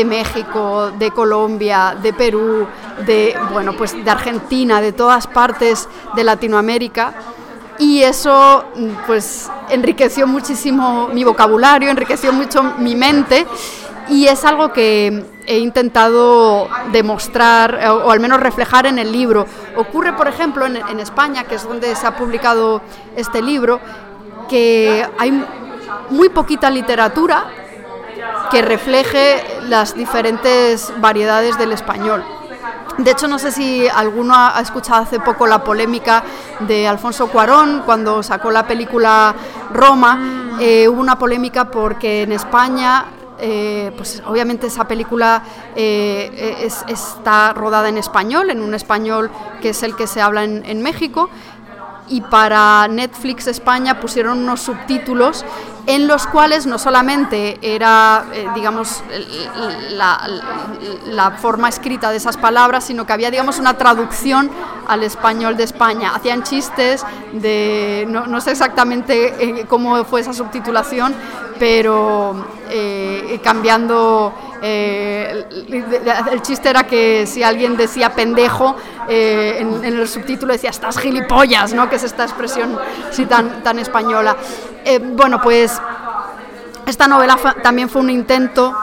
México, 0.06 0.92
de 0.98 1.12
Colombia, 1.12 1.96
de 2.02 2.14
Perú, 2.14 2.68
de, 3.06 3.36
bueno, 3.54 3.74
pues 3.74 3.94
de 4.04 4.10
Argentina, 4.10 4.82
de 4.82 4.92
todas 4.92 5.28
partes 5.28 5.88
de 6.16 6.24
Latinoamérica. 6.24 7.14
Y 7.80 8.04
eso 8.04 8.66
pues 9.08 9.50
enriqueció 9.70 10.28
muchísimo 10.28 11.08
mi 11.08 11.24
vocabulario, 11.24 11.90
enriqueció 11.90 12.32
mucho 12.32 12.62
mi 12.78 12.96
mente 12.96 13.48
y 14.10 14.28
es 14.28 14.44
algo 14.46 14.74
que 14.74 15.26
he 15.46 15.58
intentado 15.58 16.68
demostrar 16.92 17.80
eh, 17.82 17.90
o, 17.90 18.12
al 18.12 18.20
menos 18.20 18.40
reflejar 18.40 18.86
en 18.86 19.00
el 19.00 19.12
libro. 19.12 19.46
Ocurre, 19.76 20.14
por 20.14 20.28
ejemplo, 20.28 20.66
en, 20.66 20.78
en, 20.78 21.00
España, 21.00 21.44
que 21.46 21.56
es 21.56 21.68
donde 21.68 21.96
se 21.96 22.06
ha 22.08 22.16
publicado 22.16 22.82
este 23.16 23.42
libro, 23.42 23.80
que 24.50 25.08
hay 25.18 25.46
muy 26.10 26.30
poquita 26.30 26.70
literatura 26.70 27.46
que 28.50 28.62
refleje 28.62 29.44
las 29.68 29.96
diferentes 29.96 30.94
variedades 31.00 31.58
del 31.58 31.72
español. 31.72 32.24
De 32.98 33.12
hecho, 33.12 33.28
no 33.28 33.40
sé 33.40 33.52
si 33.52 33.88
alguno 33.88 34.34
ha 34.36 34.60
escuchado 34.62 35.04
hace 35.04 35.20
poco 35.20 35.48
la 35.48 35.64
polémica 35.64 36.24
de 36.60 36.88
Alfonso 36.88 37.28
Cuarón 37.28 37.84
cuando 37.86 38.22
sacó 38.22 38.52
la 38.52 38.68
película 38.68 39.34
Roma. 39.74 40.16
Mm. 40.16 40.58
Eh, 40.60 40.88
hubo 40.90 41.00
una 41.00 41.18
polémica 41.18 41.72
porque 41.72 42.24
en 42.24 42.34
España 42.34 43.06
eh, 43.42 43.92
pues 43.98 44.22
obviamente 44.26 44.68
esa 44.68 44.88
película 44.88 45.44
eh, 45.76 46.68
está 46.88 47.54
rodada 47.54 47.90
en 47.90 47.98
español, 47.98 48.50
en 48.50 48.62
un 48.62 48.74
español 48.74 49.32
que 49.62 49.70
es 49.70 49.84
el 49.84 49.96
que 49.96 50.08
se 50.08 50.22
habla 50.22 50.44
en 50.44 50.82
México, 50.82 51.30
y 52.12 52.22
para 52.22 52.88
Netflix 52.90 53.48
España 53.48 54.00
pusieron 54.00 54.40
unos 54.40 54.62
subtítulos 54.62 55.46
en 55.88 56.08
los 56.08 56.28
cuales 56.28 56.68
no 56.68 56.78
solamente 56.78 57.58
era, 57.62 58.26
eh, 58.34 58.48
digamos, 58.54 59.02
la, 59.92 61.32
forma 61.42 61.70
escrita 61.70 62.12
de 62.12 62.18
esas 62.18 62.38
palabras, 62.38 62.84
sino 62.84 63.06
que 63.06 63.14
había, 63.14 63.32
digamos, 63.32 63.60
una 63.60 63.78
traducción 63.78 64.52
al 64.88 65.04
español 65.04 65.56
de 65.58 65.64
España. 65.64 66.14
Hacían 66.14 66.44
chistes 66.44 67.04
de, 67.32 68.06
no, 68.08 68.42
sé 68.42 68.52
exactamente 68.52 69.66
cómo 69.68 70.04
fue 70.04 70.22
esa 70.22 70.34
subtitulación, 70.34 71.16
pero 71.62 72.44
eh, 72.72 73.40
cambiando 73.44 74.34
eh, 74.64 75.46
el, 76.32 76.42
chiste 76.42 76.72
era 76.72 76.88
que 76.88 77.28
si 77.28 77.44
alguien 77.44 77.78
decía 77.78 78.16
pendejo, 78.16 78.76
eh, 79.08 79.58
en, 79.60 79.86
el 79.86 80.08
subtítulo 80.08 80.54
decía 80.54 80.72
estás 80.72 80.98
gilipollas, 80.98 81.72
¿no? 81.76 81.88
Que 81.88 81.98
es 81.98 82.04
esta 82.04 82.24
expresión 82.24 82.80
así 83.08 83.28
tan, 83.28 83.62
tan 83.62 83.78
española. 83.78 84.36
Bueno, 85.16 85.40
pues 85.40 85.80
esta 86.88 87.08
novela 87.08 87.38
también 87.62 87.90
fue 87.90 88.02
un 88.02 88.10
intento 88.10 88.76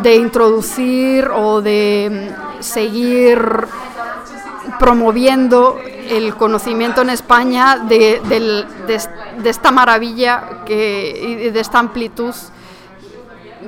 de 0.00 0.14
introducir 0.14 1.28
o 1.28 1.60
de 1.60 2.32
mm, 2.32 2.62
seguir 2.62 3.66
promoviendo 4.78 5.78
el 6.08 6.34
conocimiento 6.36 7.02
en 7.02 7.10
España 7.10 7.76
de, 7.86 8.22
de 8.86 8.98
esta 9.44 9.70
maravilla 9.70 10.62
que, 10.64 11.46
y 11.46 11.50
de 11.50 11.60
esta 11.60 11.78
amplitud 11.78 12.34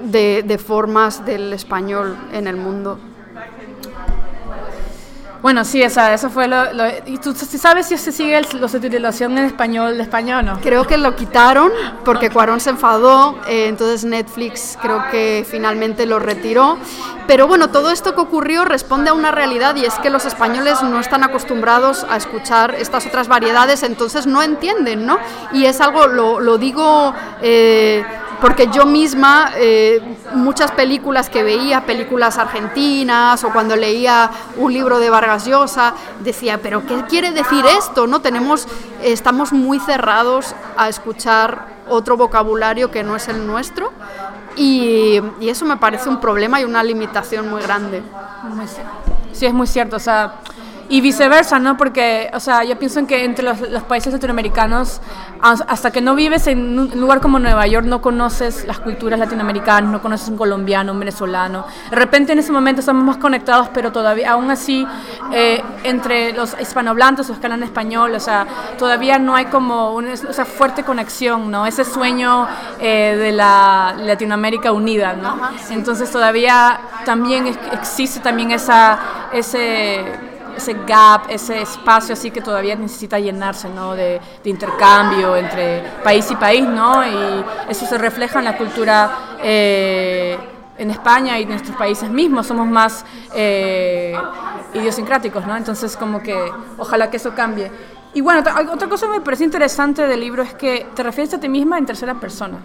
de, 0.02 0.58
formas 0.64 1.24
del 1.24 1.52
español 1.52 2.16
en 2.32 2.46
el 2.46 2.56
mundo. 2.56 2.98
Bueno, 5.42 5.64
sí, 5.64 5.82
eso 5.82 6.30
fue 6.30 6.48
lo, 6.48 6.66
¿Y 7.06 7.18
tú 7.18 7.34
sabes 7.34 7.86
si 7.86 7.96
se 7.96 8.10
sigue 8.10 8.40
la 8.40 8.68
subtitulación 8.68 9.36
en 9.38 9.44
español 9.44 9.96
de 9.96 10.02
español 10.02 10.44
no? 10.44 10.60
Creo 10.60 10.86
que 10.86 10.96
lo 10.96 11.14
quitaron 11.14 11.70
porque 12.04 12.30
Cuarón 12.30 12.60
se 12.60 12.70
enfadó, 12.70 13.38
eh, 13.46 13.66
entonces 13.68 14.04
Netflix 14.04 14.78
creo 14.80 15.04
que 15.10 15.46
finalmente 15.48 16.06
lo 16.06 16.18
retiró. 16.18 16.78
Pero 17.26 17.48
bueno, 17.48 17.70
todo 17.70 17.90
esto 17.90 18.14
que 18.14 18.20
ocurrió 18.20 18.64
responde 18.64 19.10
a 19.10 19.12
una 19.12 19.30
realidad 19.30 19.74
y 19.76 19.84
es 19.84 19.94
que 19.94 20.10
los 20.10 20.24
españoles 20.24 20.82
no 20.82 21.00
están 21.00 21.24
acostumbrados 21.24 22.06
a 22.08 22.16
escuchar 22.16 22.74
estas 22.74 23.06
otras 23.06 23.28
variedades, 23.28 23.82
entonces 23.82 24.26
no 24.26 24.42
entienden, 24.42 25.06
¿no? 25.06 25.18
Y 25.52 25.66
es 25.66 25.80
algo, 25.80 26.06
lo, 26.06 26.40
lo 26.40 26.58
digo... 26.58 27.14
Eh, 27.42 28.04
porque 28.40 28.68
yo 28.72 28.86
misma 28.86 29.52
eh, 29.56 30.00
muchas 30.34 30.70
películas 30.72 31.30
que 31.30 31.42
veía, 31.42 31.86
películas 31.86 32.38
argentinas 32.38 33.42
o 33.44 33.52
cuando 33.52 33.76
leía 33.76 34.30
un 34.56 34.72
libro 34.72 34.98
de 34.98 35.10
Vargas 35.10 35.46
Llosa, 35.46 35.94
decía, 36.20 36.60
pero 36.62 36.86
¿qué 36.86 37.04
quiere 37.08 37.30
decir 37.30 37.64
esto? 37.78 38.06
No 38.06 38.20
tenemos, 38.20 38.66
estamos 39.02 39.52
muy 39.52 39.78
cerrados 39.80 40.54
a 40.76 40.88
escuchar 40.88 41.76
otro 41.88 42.16
vocabulario 42.16 42.90
que 42.90 43.02
no 43.02 43.16
es 43.16 43.28
el 43.28 43.46
nuestro 43.46 43.92
y, 44.56 45.20
y 45.40 45.48
eso 45.48 45.64
me 45.64 45.76
parece 45.76 46.08
un 46.08 46.20
problema 46.20 46.60
y 46.60 46.64
una 46.64 46.82
limitación 46.82 47.48
muy 47.48 47.62
grande. 47.62 48.02
Sí, 49.32 49.46
es 49.46 49.52
muy 49.52 49.66
cierto, 49.66 49.96
o 49.96 50.00
sea 50.00 50.40
y 50.88 51.00
viceversa, 51.00 51.58
¿no? 51.58 51.76
Porque, 51.76 52.30
o 52.32 52.40
sea, 52.40 52.64
yo 52.64 52.78
pienso 52.78 53.00
en 53.00 53.06
que 53.06 53.24
entre 53.24 53.44
los, 53.44 53.82
países 53.84 54.12
latinoamericanos, 54.12 55.00
hasta 55.40 55.90
que 55.90 56.00
no 56.00 56.14
vives 56.14 56.46
en 56.46 56.78
un 56.78 56.90
lugar 57.00 57.20
como 57.20 57.38
Nueva 57.38 57.66
York, 57.66 57.86
no 57.86 58.00
conoces 58.00 58.64
las 58.66 58.78
culturas 58.80 59.18
latinoamericanas, 59.18 59.90
no 59.90 60.00
conoces 60.00 60.28
un 60.28 60.36
colombiano, 60.36 60.92
un 60.92 60.98
venezolano. 60.98 61.66
De 61.90 61.96
repente 61.96 62.32
en 62.32 62.38
ese 62.38 62.52
momento 62.52 62.80
estamos 62.80 63.04
más 63.04 63.16
conectados, 63.16 63.68
pero 63.72 63.92
todavía, 63.92 64.32
aún 64.32 64.50
así, 64.50 64.86
eh, 65.32 65.62
entre 65.84 66.32
los 66.32 66.56
hispanohablantes, 66.60 67.28
los 67.28 67.38
que 67.38 67.46
hablan 67.46 67.62
español, 67.62 68.14
o 68.14 68.20
sea, 68.20 68.46
todavía 68.78 69.18
no 69.18 69.34
hay 69.34 69.46
como 69.46 69.94
una 69.94 70.14
o 70.14 70.44
fuerte 70.44 70.84
conexión, 70.84 71.50
¿no? 71.50 71.66
Ese 71.66 71.84
sueño 71.84 72.46
eh, 72.80 73.16
de 73.18 73.32
la 73.32 73.94
Latinoamérica 73.98 74.72
unida, 74.72 75.14
¿no? 75.14 75.38
Entonces 75.70 76.10
todavía 76.10 76.80
también 77.04 77.46
existe 77.72 78.20
también 78.20 78.50
esa, 78.50 78.98
ese 79.32 80.25
ese 80.56 80.74
gap, 80.86 81.26
ese 81.28 81.62
espacio 81.62 82.14
así 82.14 82.30
que 82.30 82.40
todavía 82.40 82.74
necesita 82.76 83.18
llenarse, 83.18 83.68
¿no? 83.68 83.94
De, 83.94 84.20
intercambio 84.44 85.36
entre 85.36 85.82
país 86.04 86.30
y 86.30 86.36
país, 86.36 86.64
¿no? 86.64 87.04
Y 87.04 87.44
eso 87.68 87.84
se 87.84 87.98
refleja 87.98 88.38
en 88.38 88.44
la 88.44 88.56
cultura 88.56 89.36
eh, 89.42 90.38
en 90.78 90.90
España 90.90 91.38
y 91.38 91.42
en 91.42 91.48
nuestros 91.48 91.76
países 91.76 92.08
mismos. 92.08 92.46
Somos 92.46 92.66
más 92.66 93.04
eh, 93.34 94.16
idiosincráticos, 94.74 95.44
¿no? 95.46 95.56
Entonces, 95.56 95.96
como 95.96 96.22
que 96.22 96.36
ojalá 96.78 97.10
que 97.10 97.16
eso 97.16 97.34
cambie. 97.34 97.70
Y 98.16 98.22
bueno, 98.22 98.42
otra 98.72 98.88
cosa 98.88 99.04
que 99.08 99.12
me 99.12 99.20
parece 99.20 99.44
interesante 99.44 100.06
del 100.06 100.20
libro 100.20 100.42
es 100.42 100.54
que 100.54 100.86
te 100.94 101.02
refieres 101.02 101.34
a 101.34 101.38
ti 101.38 101.50
misma 101.50 101.76
en 101.76 101.84
tercera 101.84 102.14
persona. 102.14 102.60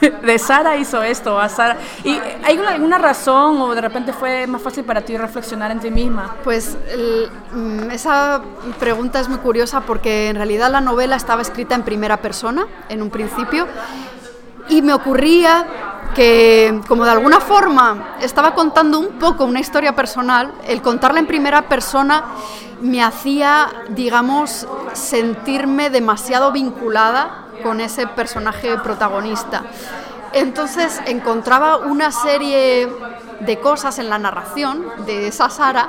de 0.22 0.38
Sara 0.38 0.74
hizo 0.78 1.02
esto, 1.02 1.38
a 1.38 1.50
Sara. 1.50 1.76
¿Y 2.02 2.18
hay 2.42 2.56
alguna 2.56 2.96
razón 2.96 3.60
o 3.60 3.74
de 3.74 3.82
repente 3.82 4.14
fue 4.14 4.46
más 4.46 4.62
fácil 4.62 4.84
para 4.84 5.02
ti 5.02 5.18
reflexionar 5.18 5.70
en 5.70 5.80
ti 5.80 5.90
misma? 5.90 6.36
Pues 6.44 6.78
mm, 7.52 7.90
esa 7.90 8.40
pregunta 8.80 9.20
es 9.20 9.28
muy 9.28 9.36
curiosa 9.40 9.82
porque 9.82 10.30
en 10.30 10.36
realidad 10.36 10.70
la 10.72 10.80
novela 10.80 11.16
estaba 11.16 11.42
escrita 11.42 11.74
en 11.74 11.82
primera 11.82 12.16
persona 12.16 12.66
en 12.88 13.02
un 13.02 13.10
principio 13.10 13.66
y 14.68 14.82
me 14.82 14.92
ocurría 14.92 15.66
que 16.14 16.80
como 16.88 17.04
de 17.04 17.10
alguna 17.10 17.40
forma 17.40 18.16
estaba 18.20 18.54
contando 18.54 18.98
un 18.98 19.18
poco 19.18 19.44
una 19.44 19.60
historia 19.60 19.94
personal, 19.94 20.52
el 20.66 20.82
contarla 20.82 21.20
en 21.20 21.26
primera 21.26 21.68
persona 21.68 22.24
me 22.80 23.02
hacía, 23.02 23.68
digamos, 23.90 24.66
sentirme 24.92 25.90
demasiado 25.90 26.52
vinculada 26.52 27.46
con 27.62 27.80
ese 27.80 28.06
personaje 28.06 28.76
protagonista. 28.78 29.64
Entonces 30.32 31.00
encontraba 31.06 31.78
una 31.78 32.12
serie 32.12 32.88
de 33.40 33.60
cosas 33.60 33.98
en 33.98 34.10
la 34.10 34.18
narración 34.18 34.84
de 35.06 35.28
esa 35.28 35.48
Sara 35.48 35.88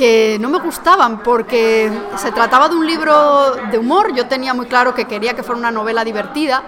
que 0.00 0.38
no 0.40 0.48
me 0.48 0.58
gustaban 0.60 1.22
porque 1.22 1.92
se 2.16 2.32
trataba 2.32 2.70
de 2.70 2.74
un 2.74 2.86
libro 2.86 3.54
de 3.70 3.76
humor, 3.76 4.14
yo 4.14 4.26
tenía 4.26 4.54
muy 4.54 4.64
claro 4.64 4.94
que 4.94 5.04
quería 5.04 5.34
que 5.34 5.42
fuera 5.42 5.58
una 5.58 5.70
novela 5.70 6.04
divertida 6.04 6.62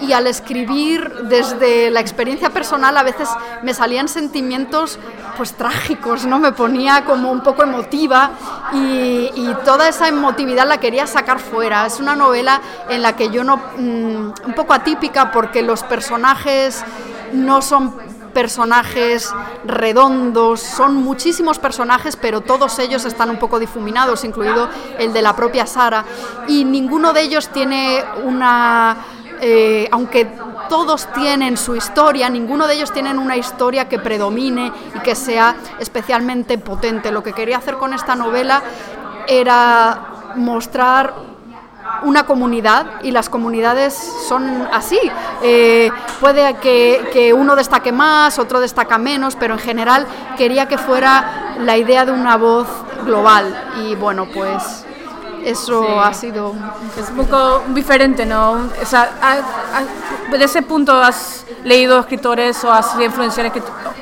y 0.00 0.12
al 0.12 0.26
escribir 0.26 1.08
desde 1.28 1.92
la 1.92 2.00
experiencia 2.00 2.50
personal 2.50 2.96
a 2.96 3.04
veces 3.04 3.28
me 3.62 3.74
salían 3.74 4.08
sentimientos 4.08 4.98
pues 5.36 5.52
trágicos, 5.52 6.26
¿no? 6.26 6.40
Me 6.40 6.50
ponía 6.50 7.04
como 7.04 7.30
un 7.30 7.44
poco 7.44 7.62
emotiva 7.62 8.30
y, 8.72 9.30
toda 9.64 9.88
esa 9.88 10.08
emotividad 10.08 10.66
la 10.66 10.78
quería 10.78 11.06
sacar 11.06 11.38
fuera. 11.38 11.86
Es 11.86 12.00
una 12.00 12.16
novela 12.16 12.60
en 12.88 13.02
la 13.02 13.14
que 13.14 13.30
yo 13.30 13.44
no... 13.44 13.56
Mm, 13.56 14.32
un 14.46 14.54
poco 14.56 14.74
atípica 14.74 15.30
porque 15.30 15.62
los 15.62 15.84
personajes 15.84 16.84
no 17.32 17.62
son 17.62 17.94
personajes 18.34 19.32
redondos, 19.64 20.60
son 20.60 20.96
muchísimos 20.96 21.58
personajes, 21.58 22.16
pero 22.16 22.42
todos 22.42 22.78
ellos 22.78 23.04
están 23.04 23.30
un 23.30 23.38
poco 23.38 23.58
difuminados, 23.58 24.24
incluido 24.24 24.68
el 24.98 25.12
de 25.12 25.22
la 25.22 25.34
propia 25.34 25.66
Sara, 25.66 26.04
y 26.48 26.64
ninguno 26.64 27.12
de 27.12 27.22
ellos 27.22 27.48
tiene 27.48 28.04
una 28.24 28.96
eh, 29.40 29.88
aunque 29.90 30.26
todos 30.68 31.12
tienen 31.12 31.56
su 31.56 31.76
historia, 31.76 32.30
ninguno 32.30 32.66
de 32.66 32.74
ellos 32.74 32.92
tienen 32.92 33.18
una 33.18 33.36
historia 33.36 33.88
que 33.88 33.98
predomine 33.98 34.72
y 34.94 34.98
que 35.00 35.14
sea 35.14 35.56
especialmente 35.78 36.56
potente. 36.56 37.10
Lo 37.10 37.22
que 37.22 37.32
quería 37.32 37.58
hacer 37.58 37.76
con 37.76 37.92
esta 37.92 38.14
novela 38.14 38.62
era 39.26 40.32
mostrar 40.36 41.33
una 42.04 42.26
comunidad 42.26 42.86
y 43.02 43.10
las 43.10 43.28
comunidades 43.28 43.94
son 44.28 44.68
así. 44.72 44.98
Eh, 45.42 45.90
puede 46.20 46.54
que, 46.56 47.08
que, 47.12 47.32
uno 47.32 47.56
destaque 47.56 47.92
más, 47.92 48.38
otro 48.38 48.60
destaca 48.60 48.98
menos, 48.98 49.36
pero 49.36 49.54
en 49.54 49.60
general 49.60 50.06
quería 50.36 50.68
que 50.68 50.78
fuera 50.78 51.54
la 51.58 51.76
idea 51.76 52.04
de 52.04 52.12
una 52.12 52.36
voz 52.36 52.68
global. 53.04 53.72
Y 53.84 53.94
bueno, 53.94 54.26
pues 54.32 54.83
eso 55.44 56.00
ha 56.00 56.12
sido... 56.14 56.54
Es 56.98 57.10
un 57.10 57.16
poco 57.16 57.62
diferente, 57.68 58.24
¿no? 58.26 58.52
O 58.52 58.86
sea, 58.86 59.10
de 60.30 60.44
ese 60.44 60.62
punto 60.62 60.92
has 60.92 61.44
leído 61.64 61.98
escritores 61.98 62.62
o 62.64 62.72
has 62.72 62.92
sido 62.92 63.04
influenciado 63.04 63.50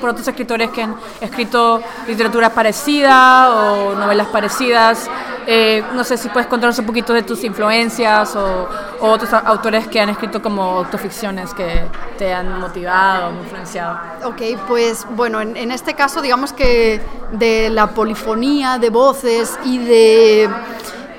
por 0.00 0.10
otros 0.10 0.26
escritores 0.26 0.70
que 0.70 0.82
han 0.82 0.96
escrito 1.20 1.80
literatura 2.06 2.50
parecida 2.50 3.50
o 3.50 3.94
novelas 3.94 4.28
parecidas. 4.28 5.08
Eh, 5.46 5.82
no 5.94 6.04
sé 6.04 6.16
si 6.16 6.28
puedes 6.28 6.48
contarnos 6.48 6.78
un 6.78 6.86
poquito 6.86 7.12
de 7.12 7.22
tus 7.22 7.42
influencias 7.42 8.36
o, 8.36 8.68
o 9.00 9.08
otros 9.08 9.32
autores 9.32 9.88
que 9.88 10.00
han 10.00 10.08
escrito 10.08 10.40
como 10.40 10.62
autoficciones 10.78 11.52
que 11.52 11.82
te 12.16 12.32
han 12.32 12.60
motivado, 12.60 13.32
influenciado. 13.32 13.98
Ok, 14.24 14.42
pues 14.68 15.04
bueno, 15.10 15.40
en, 15.40 15.72
este 15.72 15.94
caso 15.94 16.22
digamos 16.22 16.52
que 16.52 17.00
de 17.32 17.70
la 17.70 17.88
polifonía 17.88 18.78
de 18.78 18.90
voces 18.90 19.58
y 19.64 19.78
de 19.78 20.48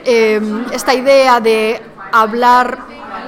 em, 0.06 0.66
esta 0.72 0.94
idea 0.94 1.39
de 1.39 1.82
hablar 2.12 2.80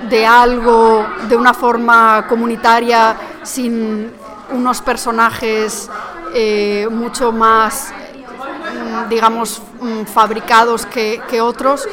de 0.09 0.25
algo 0.25 1.05
de 1.27 1.35
una 1.35 1.53
forma 1.53 2.25
comunitaria 2.27 3.15
sin 3.43 4.11
unos 4.51 4.81
personajes 4.81 5.89
eh, 6.33 6.87
mucho 6.91 7.31
más 7.31 7.91
mm, 7.91 9.09
digamos, 9.09 9.61
mm, 9.79 10.03
fabricados 10.03 10.85
que, 10.85 11.41
otros. 11.41 11.87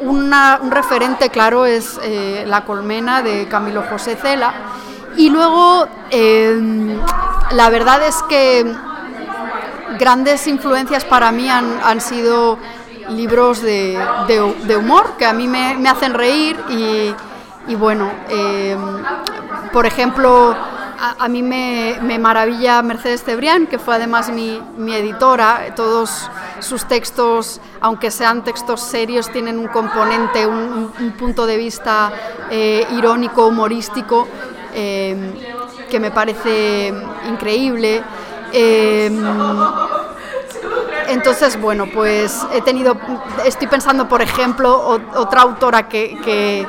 un 0.00 0.32
referente 0.70 1.30
claro 1.30 1.66
es 1.66 1.98
eh, 2.02 2.44
La 2.46 2.64
colmena 2.64 3.22
de 3.22 3.48
Camilo 3.48 3.82
José 3.82 4.16
Cela. 4.16 4.54
Y 5.16 5.30
luego, 5.30 5.88
em, 6.10 6.96
la 7.50 7.70
verdad 7.70 8.00
es 8.06 8.22
que 8.28 8.64
grandes 9.98 10.46
influencias 10.46 11.04
para 11.04 11.32
mí 11.32 11.50
han, 11.50 12.00
sido 12.00 12.58
libros 13.10 13.62
de, 13.62 13.98
humor 14.76 15.16
que 15.18 15.26
a 15.26 15.32
mí 15.32 15.46
me, 15.46 15.88
hacen 15.88 16.14
reír 16.14 16.56
y, 16.68 17.74
bueno, 17.74 18.10
em, 18.28 18.78
por 19.72 19.86
ejemplo, 19.86 20.54
a, 20.98 21.28
mí 21.28 21.42
me, 21.42 22.18
maravilla 22.18 22.82
Mercedes 22.82 23.22
Cebrián, 23.22 23.66
que 23.66 23.78
fue 23.78 23.94
además 23.94 24.30
mi, 24.30 24.60
editora. 24.94 25.74
Todos 25.76 26.28
sus 26.60 26.86
textos, 26.86 27.60
aunque 27.80 28.10
sean 28.10 28.42
textos 28.42 28.80
serios, 28.80 29.30
tienen 29.30 29.58
un 29.58 29.68
componente, 29.68 30.46
un, 30.46 30.90
punto 31.18 31.46
de 31.46 31.56
vista 31.56 32.12
eh, 32.50 32.86
irónico, 32.92 33.46
humorístico, 33.46 34.26
eh, 34.74 35.32
que 35.88 36.00
me 36.00 36.10
parece 36.10 36.92
increíble. 37.28 38.02
Entonces, 41.08 41.60
bueno, 41.60 41.86
pues 41.92 42.46
he 42.52 42.60
tenido, 42.60 42.96
estoy 43.44 43.66
pensando, 43.66 44.08
por 44.08 44.22
ejemplo, 44.22 45.00
otra 45.14 45.42
autora 45.42 45.88
que 45.88 46.66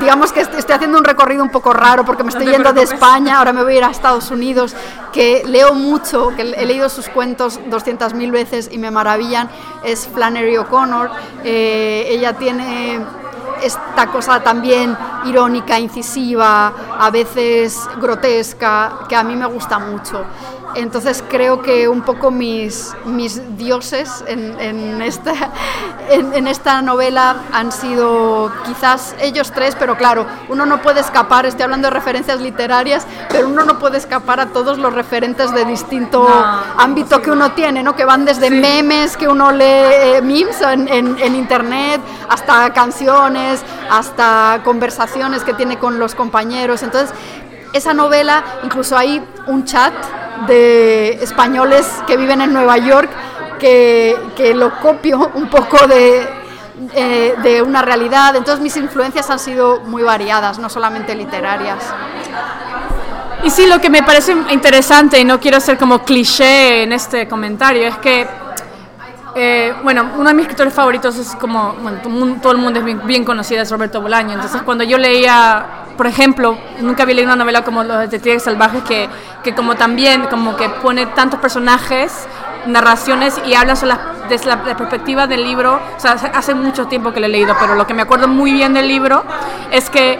digamos 0.00 0.32
que 0.32 0.40
estoy 0.40 0.74
haciendo 0.74 0.98
un 0.98 1.04
recorrido 1.04 1.42
un 1.42 1.50
poco 1.50 1.72
raro 1.72 2.04
porque 2.04 2.22
me 2.22 2.30
estoy 2.30 2.46
yendo 2.46 2.72
de 2.72 2.82
España, 2.82 3.38
ahora 3.38 3.52
me 3.52 3.62
voy 3.62 3.74
a 3.74 3.78
ir 3.78 3.84
a 3.84 3.90
Estados 3.90 4.30
Unidos, 4.30 4.74
que 5.12 5.42
leo 5.46 5.74
mucho, 5.74 6.32
que 6.36 6.42
he 6.42 6.66
leído 6.66 6.88
sus 6.88 7.08
cuentos 7.08 7.60
200.000 7.68 8.30
veces 8.30 8.68
y 8.70 8.78
me 8.78 8.90
maravillan, 8.90 9.48
es 9.84 10.06
Flannery 10.06 10.56
O'Connor. 10.58 11.10
Eh, 11.44 12.06
ella 12.10 12.34
tiene 12.34 13.00
esta 13.62 14.06
cosa 14.06 14.40
también 14.42 14.96
irónica, 15.26 15.78
incisiva, 15.78 16.72
a 16.98 17.10
veces 17.10 17.78
grotesca, 18.00 19.00
que 19.08 19.16
a 19.16 19.22
mí 19.22 19.34
me 19.34 19.46
gusta 19.46 19.78
mucho. 19.78 20.24
Entonces 20.74 21.24
creo 21.28 21.62
que 21.62 21.88
un 21.88 22.02
poco 22.02 22.30
mis, 22.30 22.94
mis 23.06 23.56
dioses 23.56 24.22
en, 24.26 25.00
esta, 25.02 25.32
en, 26.10 26.46
esta 26.46 26.82
novela 26.82 27.36
han 27.52 27.72
sido 27.72 28.52
quizás 28.66 29.16
ellos 29.20 29.50
tres, 29.50 29.74
pero 29.78 29.96
claro, 29.96 30.26
uno 30.48 30.66
no 30.66 30.82
puede 30.82 31.00
escapar, 31.00 31.46
estoy 31.46 31.64
hablando 31.64 31.88
de 31.88 31.94
referencias 31.94 32.40
literarias, 32.40 33.06
pero 33.30 33.48
uno 33.48 33.64
no 33.64 33.78
puede 33.78 33.96
escapar 33.96 34.40
a 34.40 34.46
todos 34.48 34.78
los 34.78 34.92
referentes 34.92 35.52
de 35.52 35.64
distinto 35.64 36.28
ámbito 36.76 37.22
que 37.22 37.30
uno 37.30 37.52
tiene, 37.52 37.82
¿no? 37.82 37.96
que 37.96 38.04
van 38.04 38.24
desde 38.24 38.50
memes 38.50 39.16
que 39.16 39.26
uno 39.26 39.50
lee, 39.50 39.64
eh, 39.64 40.20
memes 40.22 40.60
en 40.60 41.34
internet, 41.34 42.00
hasta 42.28 42.72
canciones, 42.72 43.62
hasta 43.90 44.60
conversaciones 44.64 45.07
que 45.44 45.54
tiene 45.54 45.78
con 45.78 45.98
los 45.98 46.14
compañeros. 46.14 46.82
Entonces, 46.82 47.10
esa 47.72 47.94
novela, 47.94 48.44
incluso 48.64 48.96
hay 48.96 49.22
un 49.46 49.64
chat 49.64 49.92
de 50.46 51.18
españoles 51.22 51.86
que 52.06 52.16
viven 52.16 52.40
en 52.40 52.52
Nueva 52.52 52.78
York 52.78 53.10
que, 53.58 54.16
que 54.36 54.54
lo 54.54 54.78
copio 54.80 55.30
un 55.34 55.48
poco 55.48 55.86
de, 55.86 56.26
eh, 56.94 57.34
de 57.42 57.62
una 57.62 57.82
realidad. 57.82 58.36
Entonces 58.36 58.62
mis 58.62 58.76
influencias 58.76 59.28
han 59.30 59.38
sido 59.38 59.80
muy 59.80 60.02
variadas, 60.02 60.58
no 60.58 60.68
solamente 60.68 61.14
literarias. 61.14 61.84
Y 63.42 63.50
sí, 63.50 63.66
lo 63.66 63.80
que 63.80 63.90
me 63.90 64.02
parece 64.02 64.36
interesante, 64.50 65.18
y 65.18 65.24
no 65.24 65.38
quiero 65.38 65.60
ser 65.60 65.78
como 65.78 66.04
cliché 66.04 66.82
en 66.82 66.92
este 66.92 67.28
comentario, 67.28 67.86
es 67.86 67.96
que 67.98 68.26
eh, 69.34 69.74
bueno, 69.82 70.10
uno 70.16 70.28
de 70.28 70.34
mis 70.34 70.42
escritores 70.42 70.72
favoritos 70.72 71.16
es 71.16 71.34
como, 71.36 71.74
bueno, 71.74 71.98
todo 72.40 72.52
el 72.52 72.58
mundo 72.58 72.80
es 72.80 73.06
bien, 73.06 73.24
conocido, 73.24 73.62
es 73.62 73.70
Roberto 73.70 74.00
Bolaño. 74.00 74.32
Entonces, 74.32 74.62
cuando 74.62 74.84
yo 74.84 74.98
leía, 74.98 75.64
por 75.96 76.06
ejemplo, 76.06 76.58
nunca 76.80 77.02
había 77.02 77.16
leído 77.16 77.28
una 77.28 77.36
novela 77.36 77.62
como 77.62 77.84
Los 77.84 78.00
Detectives 78.00 78.42
Salvajes, 78.42 78.82
que, 78.82 79.08
que 79.42 79.54
como 79.54 79.76
también, 79.76 80.26
como 80.26 80.56
que 80.56 80.68
pone 80.68 81.06
tantos 81.06 81.40
personajes, 81.40 82.26
narraciones 82.66 83.40
y 83.46 83.54
habla 83.54 83.74
desde 84.28 84.46
la, 84.46 84.62
perspectiva 84.62 85.26
del 85.26 85.44
libro. 85.44 85.80
O 85.96 86.00
sea, 86.00 86.12
hace 86.12 86.54
mucho 86.54 86.86
tiempo 86.86 87.12
que 87.12 87.20
lo 87.20 87.26
he 87.26 87.30
leído, 87.30 87.54
pero 87.60 87.74
lo 87.74 87.86
que 87.86 87.94
me 87.94 88.02
acuerdo 88.02 88.28
muy 88.28 88.52
bien 88.52 88.74
del 88.74 88.88
libro 88.88 89.24
es 89.70 89.90
que 89.90 90.18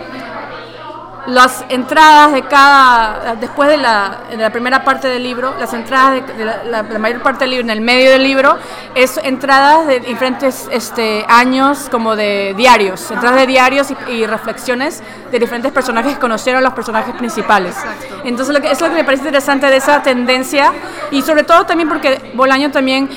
las 1.28 1.62
entradas 1.68 2.32
de 2.32 2.42
cada, 2.42 3.36
después 3.38 3.68
de 3.68 3.76
la, 3.76 4.20
de 4.30 4.38
la, 4.38 4.50
primera 4.50 4.82
parte 4.82 5.08
del 5.08 5.22
libro, 5.22 5.54
las 5.60 5.74
entradas 5.74 6.22
de, 6.26 6.44
la, 6.44 6.82
mayor 6.82 7.20
parte 7.22 7.40
del 7.40 7.50
libro, 7.50 7.64
en 7.64 7.70
el 7.70 7.82
medio 7.82 8.10
del 8.10 8.22
libro, 8.22 8.56
es 8.94 9.20
entradas 9.22 9.86
de 9.86 10.00
diferentes 10.00 10.66
este, 10.72 11.26
años, 11.28 11.88
como 11.90 12.16
de 12.16 12.54
diarios, 12.56 13.10
entradas 13.10 13.40
de 13.40 13.46
diarios 13.46 13.88
y, 14.08 14.24
reflexiones 14.24 15.02
de 15.30 15.38
diferentes 15.38 15.70
personajes 15.70 16.14
que 16.14 16.18
conocieron 16.18 16.60
a 16.60 16.64
los 16.64 16.72
personajes 16.72 17.14
principales. 17.14 17.76
Entonces, 18.24 18.54
lo 18.54 18.62
que, 18.62 18.70
es 18.70 18.80
lo 18.80 18.88
que 18.88 18.94
me 18.94 19.04
parece 19.04 19.24
interesante 19.24 19.66
de 19.66 19.76
esa 19.76 20.02
tendencia, 20.02 20.72
y 21.10 21.20
sobre 21.20 21.44
todo 21.44 21.66
también 21.66 21.90
porque 21.90 22.32
Bolaño 22.34 22.70
también, 22.70 23.10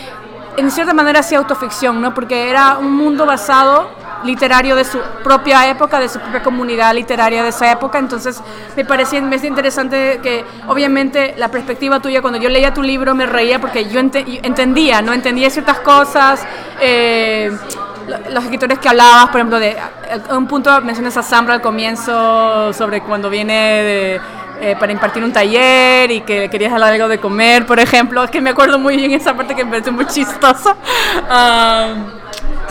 en 0.58 0.69
cierta 0.69 0.93
manera, 0.93 1.21
hacía 1.21 1.38
autoficción, 1.38 2.02
¿no? 2.02 2.13
porque 2.13 2.50
era 2.50 2.78
un 2.78 2.91
mundo 2.91 3.26
basado 3.26 4.01
literario 4.24 4.76
de 4.76 4.84
su 4.84 5.00
propia 5.24 5.70
época, 5.70 6.00
de 6.00 6.10
su 6.10 6.20
propia 6.20 6.42
comunidad 6.42 6.94
literaria 6.94 7.44
de 7.44 7.50
esa 7.50 7.72
época. 7.72 8.00
Entonces 8.00 8.42
me 8.76 8.86
parecía 8.86 9.20
interesante 9.20 10.20
que 10.22 10.44
obviamente 10.68 11.36
la 11.38 11.50
perspectiva 11.50 12.00
tuya, 12.00 12.22
cuando 12.22 12.40
yo 12.40 12.50
leía 12.50 12.74
tu 12.74 12.84
libro 12.84 13.16
me 13.16 13.26
reía 13.26 13.60
porque 13.60 13.90
yo, 13.90 14.00
entendía, 14.00 15.02
¿no? 15.02 15.14
Entendía 15.14 15.50
ciertas 15.50 15.80
cosas. 15.80 16.46
Eh, 16.80 17.52
los 18.30 18.44
escritores 18.44 18.80
que 18.80 18.90
hablabas, 18.90 19.28
por 19.28 19.38
ejemplo, 19.38 19.60
de 19.60 19.78
un 20.32 20.48
punto 20.48 20.82
mencionas 20.82 21.16
a 21.18 21.24
Sambra 21.24 21.54
al 21.54 21.62
comienzo 21.62 22.74
sobre 22.74 23.02
cuando 23.02 23.30
viene 23.30 24.20
eh, 24.64 24.76
para 24.80 24.92
impartir 24.92 25.24
un 25.24 25.34
taller 25.34 26.12
y 26.12 26.22
que 26.22 26.48
querías 26.50 26.72
hablar 26.72 26.94
algo 26.94 27.08
de 27.08 27.20
comer, 27.20 27.66
por 27.66 27.80
ejemplo, 27.80 28.24
es 28.24 28.30
que 28.30 28.42
me 28.42 28.52
acuerdo 28.52 28.78
muy 28.78 28.96
bien 28.96 29.12
esa 29.12 29.34
parte 29.34 29.56
que 29.56 29.64
me 29.64 29.72
parece 29.72 29.92
muy 29.92 30.06
chistosa. 30.06 30.76
Ah, 31.34 31.94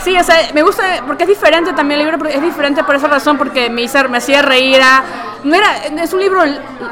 Sí, 0.03 0.17
o 0.17 0.23
sea, 0.23 0.35
me 0.53 0.63
gusta 0.63 0.83
porque 1.05 1.23
es 1.23 1.29
diferente 1.29 1.73
también 1.73 1.99
el 1.99 2.07
libro, 2.07 2.27
es 2.27 2.41
diferente 2.41 2.83
por 2.83 2.95
esa 2.95 3.07
razón, 3.07 3.37
porque 3.37 3.69
me, 3.69 3.83
hizo, 3.83 3.97
me 4.09 4.17
hacía 4.17 4.41
reír. 4.41 4.79
no 5.43 5.55
era, 5.55 5.77
es 6.01 6.11
un 6.13 6.19
libro, 6.19 6.41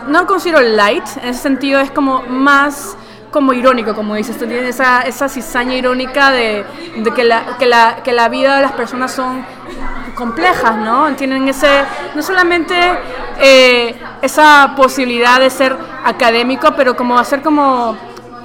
no 0.07 0.27
considero 0.27 0.61
light, 0.61 1.05
en 1.21 1.29
ese 1.29 1.41
sentido 1.41 1.79
es 1.79 1.89
como 1.91 2.21
más 2.23 2.95
como 3.31 3.53
irónico, 3.53 3.93
como 3.93 4.15
dices, 4.15 4.37
tú 4.37 4.47
tienes 4.47 4.75
esa, 4.75 5.01
esa 5.01 5.29
cizaña 5.29 5.75
irónica 5.75 6.31
de, 6.31 6.65
de 6.97 7.11
que, 7.11 7.23
la, 7.23 7.57
que, 7.59 7.67
la, 7.67 7.97
que 8.03 8.11
la 8.11 8.27
vida 8.27 8.55
de 8.55 8.63
las 8.63 8.71
personas 8.71 9.11
son 9.11 9.45
complejas, 10.15 10.77
¿no? 10.77 11.13
Tienen 11.15 11.47
ese, 11.47 11.67
no 12.15 12.21
solamente 12.23 12.75
eh, 13.39 13.95
esa 14.21 14.73
posibilidad 14.75 15.39
de 15.39 15.49
ser 15.49 15.77
académico, 16.03 16.73
pero 16.75 16.95
como 16.95 17.17
hacer 17.19 17.41
como 17.41 17.97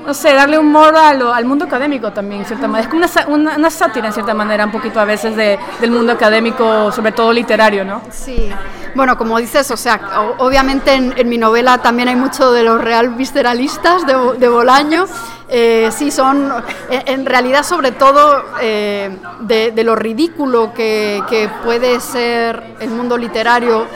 no 0.04 0.14
sé, 0.14 0.34
darle 0.34 0.58
humor 0.58 0.94
a 0.96 1.08
al 1.08 1.44
mundo 1.44 1.64
académico 1.64 2.12
también, 2.12 2.42
en 2.42 2.46
cierta 2.46 2.68
manera. 2.68 2.88
Es 2.88 2.88
como 3.16 3.34
una, 3.34 3.56
una, 3.56 3.70
sátira, 3.70 4.08
en 4.08 4.12
cierta 4.12 4.34
manera, 4.34 4.64
un 4.64 4.72
poquito 4.72 5.00
a 5.00 5.04
veces 5.04 5.36
de, 5.36 5.58
del 5.80 5.90
mundo 5.90 6.12
académico, 6.12 6.90
sobre 6.92 7.12
todo 7.12 7.32
literario, 7.32 7.84
¿no? 7.84 8.02
Sí. 8.10 8.50
Bueno, 8.94 9.16
como 9.18 9.38
dices, 9.38 9.70
o 9.70 9.76
sea, 9.76 10.00
obviamente 10.38 10.94
en, 10.94 11.28
mi 11.28 11.38
novela 11.38 11.78
también 11.78 12.08
hay 12.08 12.16
mucho 12.16 12.52
de 12.52 12.62
los 12.62 12.80
real 12.80 13.10
visceralistas 13.10 14.06
de, 14.06 14.14
de 14.38 14.48
Bolaño. 14.48 15.06
Eh, 15.48 15.90
sí, 15.92 16.10
son 16.10 16.52
en, 16.90 17.26
realidad 17.26 17.64
sobre 17.64 17.92
todo 17.92 18.44
eh, 18.62 19.14
de, 19.40 19.72
de, 19.72 19.84
lo 19.84 19.94
ridículo 19.94 20.72
que, 20.72 21.22
que 21.28 21.50
puede 21.62 22.00
ser 22.00 22.62
el 22.80 22.90
mundo 22.90 23.18
literario 23.18 23.86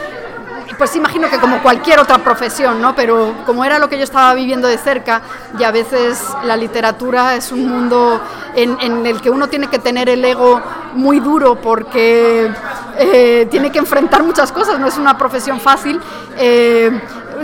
pues 0.77 0.95
imagino 0.97 1.31
que 1.31 1.39
como 1.39 1.63
cualquier 1.63 1.99
otra 1.99 2.19
profesión, 2.19 2.81
¿no? 2.81 2.95
Pero 2.95 3.35
como 3.47 3.65
era 3.65 3.79
lo 3.79 3.89
que 3.89 3.97
yo 3.97 4.05
estaba 4.05 4.35
viviendo 4.35 4.69
de 4.69 4.79
cerca, 4.79 5.23
y 5.59 5.65
a 5.65 5.71
veces 5.71 6.23
la 6.45 6.57
literatura 6.57 7.35
es 7.35 7.53
un 7.53 7.69
mundo 7.69 8.21
en, 8.55 9.07
el 9.07 9.21
que 9.21 9.31
uno 9.31 9.49
tiene 9.49 9.69
que 9.69 9.79
tener 9.79 10.09
el 10.09 10.25
ego 10.25 10.61
muy 10.95 11.21
duro 11.21 11.61
porque 11.61 12.51
eh, 12.99 13.47
tiene 13.51 13.71
que 13.71 13.79
enfrentar 13.79 14.23
muchas 14.23 14.53
cosas, 14.53 14.79
no 14.79 14.89
es 14.89 14.99
una 14.99 15.17
profesión 15.17 15.61
fácil. 15.61 16.01
Eh, 16.37 16.91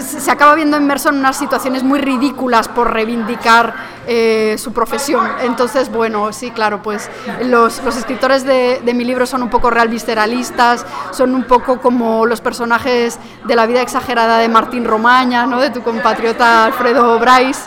se 0.01 0.31
acaba 0.31 0.55
viendo 0.55 0.77
inmerso 0.77 1.09
en 1.09 1.17
unas 1.17 1.37
situaciones 1.37 1.83
muy 1.83 2.01
ridículas 2.01 2.69
por 2.69 2.93
reivindicar 2.93 3.75
eh, 4.07 4.57
su 4.59 4.73
profesión. 4.73 5.27
Entonces, 5.43 5.91
bueno, 5.91 6.33
sí, 6.33 6.51
claro, 6.51 6.83
pues 6.83 7.11
los, 7.43 7.83
los 7.83 7.97
escritores 7.97 8.45
de, 8.45 8.81
mi 8.95 9.05
libro 9.05 9.27
son 9.27 9.43
un 9.43 9.51
poco 9.51 9.71
real 9.71 9.89
visceralistas, 9.89 10.85
son 11.11 11.35
un 11.35 11.45
poco 11.45 11.81
como 11.81 12.27
los 12.27 12.41
personajes 12.41 13.19
de 13.45 13.57
la 13.57 13.67
vida 13.67 13.83
exagerada 13.83 14.39
de 14.39 14.49
Martín 14.49 14.85
Romaña, 14.85 15.47
¿no? 15.47 15.61
de 15.61 15.71
tu 15.71 15.83
compatriota 15.83 16.67
Alfredo 16.67 17.19
Bryce. 17.19 17.63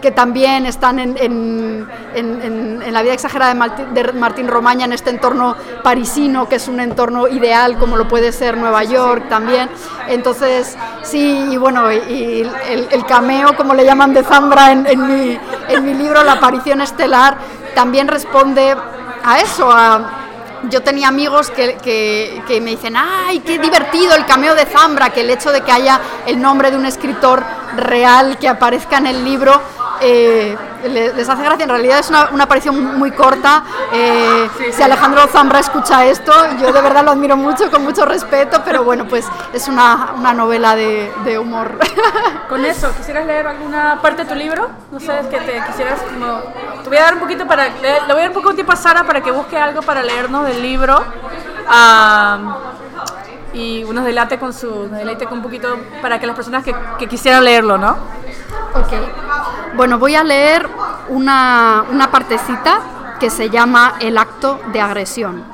Que 0.00 0.10
también 0.10 0.66
están 0.66 0.98
en, 0.98 1.16
en, 1.18 1.88
en, 2.14 2.92
la 2.92 3.02
vida 3.02 3.12
exagerada 3.12 3.52
de 3.52 4.12
Martín, 4.14 4.46
de 4.46 4.52
Romaña, 4.52 4.84
en 4.84 4.92
este 4.92 5.10
entorno 5.10 5.56
parisino, 5.82 6.48
que 6.48 6.56
es 6.56 6.68
un 6.68 6.80
entorno 6.80 7.28
ideal 7.28 7.78
como 7.78 7.96
lo 7.96 8.08
puede 8.08 8.32
ser 8.32 8.56
Nueva 8.56 8.84
York 8.84 9.28
también. 9.28 9.68
Entonces, 10.08 10.76
sí, 11.02 11.48
y 11.50 11.56
bueno, 11.56 11.92
y 11.92 12.48
el, 12.68 13.04
cameo, 13.06 13.56
como 13.56 13.74
le 13.74 13.84
llaman 13.84 14.12
de 14.14 14.22
Zambra 14.22 14.74
mi, 14.74 15.38
en 15.68 15.84
mi 15.84 15.94
libro, 15.94 16.22
La 16.24 16.32
aparición 16.32 16.80
estelar, 16.80 17.36
también 17.74 18.08
responde 18.08 18.74
a 19.24 19.40
eso, 19.40 19.70
yo 20.70 20.82
tenía 20.82 21.08
amigos 21.08 21.50
que, 21.50 21.76
que, 21.76 22.42
que, 22.46 22.60
me 22.60 22.70
dicen, 22.70 22.94
¡ay, 22.96 23.40
qué 23.40 23.58
divertido 23.58 24.14
el 24.14 24.26
cameo 24.26 24.54
de 24.54 24.66
Zambra! 24.66 25.10
Que 25.10 25.20
el 25.20 25.30
hecho 25.30 25.52
de 25.52 25.60
que 25.60 25.70
haya 25.70 26.00
el 26.26 26.40
nombre 26.40 26.70
de 26.70 26.76
un 26.76 26.86
escritor 26.86 27.42
real 27.76 28.38
que 28.38 28.48
aparezca 28.48 28.98
en 28.98 29.06
el 29.06 29.24
libro 29.24 29.60
eh, 30.00 30.56
les 30.84 31.28
hace 31.28 31.42
gracia. 31.42 31.64
En 31.64 31.70
realidad 31.70 31.98
es 31.98 32.08
una, 32.08 32.28
aparición 32.42 32.98
muy 32.98 33.10
corta. 33.10 33.62
Eh, 33.92 34.48
si 34.72 34.82
Alejandro 34.82 35.26
Zambra 35.26 35.58
escucha 35.58 36.04
esto, 36.06 36.32
yo 36.60 36.72
de 36.72 36.80
verdad 36.80 37.04
lo 37.04 37.10
admiro 37.12 37.36
mucho, 37.36 37.70
con 37.70 37.84
mucho 37.84 38.04
respeto, 38.04 38.62
pero 38.64 38.84
bueno, 38.84 39.06
pues 39.06 39.26
es 39.52 39.68
una, 39.68 40.12
una 40.16 40.34
novela 40.34 40.76
de, 40.76 41.12
de, 41.24 41.38
humor. 41.38 41.78
Con 42.48 42.64
eso, 42.64 42.90
¿quisieras 42.96 43.26
leer 43.26 43.46
alguna 43.46 44.00
parte 44.00 44.24
de 44.24 44.30
tu 44.30 44.34
libro? 44.34 44.70
No 44.90 45.00
sé, 45.00 45.20
es 45.20 45.26
que 45.26 45.38
te 45.40 45.62
quisieras 45.66 46.00
como... 46.02 46.40
Te 46.82 46.88
voy 46.88 46.98
a 46.98 47.02
dar 47.02 47.14
un 47.14 47.20
poquito 47.20 47.46
para... 47.46 47.68
Le, 47.68 48.00
voy 48.08 48.10
a 48.10 48.14
dar 48.14 48.28
un 48.28 48.34
poco 48.34 48.48
de 48.50 48.54
tiempo 48.54 48.72
a 48.72 48.76
Sara 48.76 49.04
para 49.04 49.22
que 49.22 49.30
busque 49.30 49.56
algo 49.58 49.82
para 49.82 50.02
leernos 50.02 50.46
del 50.46 50.62
libro. 50.62 51.04
y 53.52 53.84
unos 53.84 54.04
delate 54.04 54.38
con 54.38 54.52
su 54.52 54.88
deleite 54.88 55.26
con 55.26 55.38
un 55.38 55.42
poquito 55.42 55.76
para 56.00 56.18
que 56.18 56.26
las 56.26 56.36
personas 56.36 56.64
que, 56.64 56.74
que 56.98 57.06
quisieran 57.06 57.44
leerlo, 57.44 57.76
¿no? 57.76 57.96
Bueno, 59.76 59.98
voy 59.98 60.14
a 60.14 60.24
leer 60.24 60.68
una, 61.08 61.84
una 61.90 62.10
partecita 62.10 63.16
que 63.20 63.30
se 63.30 63.50
llama 63.50 63.94
El 64.00 64.18
acto 64.18 64.60
de 64.72 64.80
agresión. 64.80 65.44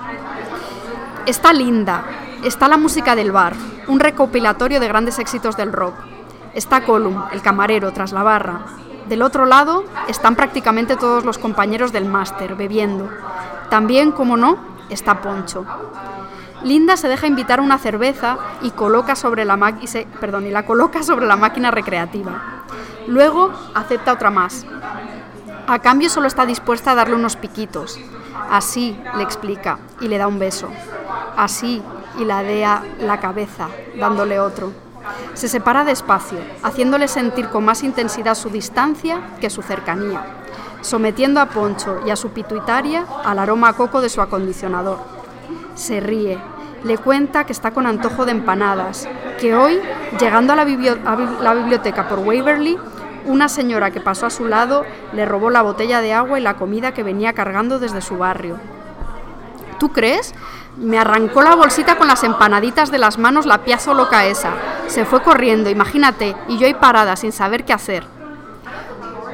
Está 1.26 1.52
linda, 1.52 2.04
está 2.42 2.68
la 2.68 2.76
música 2.76 3.14
del 3.16 3.32
bar, 3.32 3.54
un 3.88 4.00
recopilatorio 4.00 4.80
de 4.80 4.88
grandes 4.88 5.18
éxitos 5.18 5.56
del 5.56 5.72
rock. 5.72 5.94
Está 6.54 6.84
Colum, 6.84 7.24
el 7.32 7.42
camarero, 7.42 7.92
tras 7.92 8.12
la 8.12 8.22
barra. 8.22 8.60
Del 9.08 9.22
otro 9.22 9.44
lado 9.44 9.84
están 10.08 10.34
prácticamente 10.36 10.96
todos 10.96 11.24
los 11.24 11.38
compañeros 11.38 11.92
del 11.92 12.04
máster, 12.04 12.54
bebiendo. 12.54 13.08
También, 13.70 14.12
como 14.12 14.36
no, 14.36 14.56
está 14.88 15.20
Poncho. 15.20 15.64
Linda 16.62 16.96
se 16.96 17.08
deja 17.08 17.26
invitar 17.26 17.60
una 17.60 17.78
cerveza 17.78 18.38
y, 18.62 18.70
coloca 18.70 19.16
sobre 19.16 19.44
la 19.44 19.58
perdón, 20.20 20.46
y 20.46 20.50
la 20.50 20.64
coloca 20.64 21.02
sobre 21.02 21.26
la 21.26 21.36
máquina 21.36 21.70
recreativa. 21.70 22.64
Luego 23.06 23.52
acepta 23.74 24.12
otra 24.12 24.30
más. 24.30 24.64
A 25.66 25.78
cambio 25.78 26.10
solo 26.10 26.26
está 26.26 26.46
dispuesta 26.46 26.92
a 26.92 26.94
darle 26.94 27.14
unos 27.14 27.36
piquitos. 27.36 27.98
Así, 28.50 28.98
le 29.16 29.22
explica, 29.22 29.78
y 30.00 30.08
le 30.08 30.18
da 30.18 30.26
un 30.26 30.38
beso. 30.38 30.68
Así, 31.36 31.82
y 32.18 32.24
ladea 32.24 32.82
la 33.00 33.20
cabeza, 33.20 33.68
dándole 33.98 34.38
otro. 34.40 34.72
Se 35.34 35.48
separa 35.48 35.84
despacio, 35.84 36.38
haciéndole 36.62 37.08
sentir 37.08 37.48
con 37.48 37.64
más 37.64 37.82
intensidad 37.82 38.34
su 38.34 38.50
distancia 38.50 39.36
que 39.40 39.50
su 39.50 39.62
cercanía, 39.62 40.24
sometiendo 40.80 41.40
a 41.40 41.46
Poncho 41.46 42.00
y 42.06 42.10
a 42.10 42.16
su 42.16 42.30
pituitaria 42.30 43.04
al 43.24 43.38
aroma 43.38 43.68
a 43.68 43.72
coco 43.74 44.00
de 44.00 44.08
su 44.08 44.20
acondicionador. 44.20 44.98
Se 45.74 46.00
ríe, 46.00 46.38
le 46.84 46.98
cuenta 46.98 47.44
que 47.44 47.52
está 47.52 47.72
con 47.72 47.86
antojo 47.86 48.26
de 48.26 48.32
empanadas, 48.32 49.08
que 49.40 49.54
hoy, 49.54 49.80
llegando 50.20 50.52
a 50.52 50.56
la, 50.56 50.64
biblioteca 50.64 52.08
por 52.08 52.20
Waverly, 52.20 52.78
una 53.24 53.48
señora 53.48 53.90
que 53.90 54.00
pasó 54.00 54.26
a 54.26 54.30
su 54.30 54.46
lado 54.46 54.84
le 55.14 55.24
robó 55.24 55.48
la 55.48 55.62
botella 55.62 56.02
de 56.02 56.12
agua 56.12 56.38
y 56.38 56.42
la 56.42 56.54
comida 56.54 56.92
que 56.92 57.02
venía 57.02 57.32
cargando 57.32 57.78
desde 57.78 58.02
su 58.02 58.18
barrio. 58.18 58.58
¿Tú 59.78 59.92
crees? 59.92 60.34
Me 60.76 60.98
arrancó 60.98 61.40
la 61.40 61.54
bolsita 61.54 61.96
con 61.96 62.06
las 62.06 62.22
empanaditas 62.22 62.90
de 62.90 62.98
las 62.98 63.18
manos 63.18 63.46
la 63.46 63.64
piazo 63.64 63.94
loca 63.94 64.26
esa. 64.26 64.52
Se 64.86 65.06
fue 65.06 65.22
corriendo, 65.22 65.70
imagínate, 65.70 66.36
y 66.48 66.58
yo 66.58 66.66
ahí 66.66 66.74
parada 66.74 67.16
sin 67.16 67.32
saber 67.32 67.64
qué 67.64 67.72
hacer. 67.72 68.04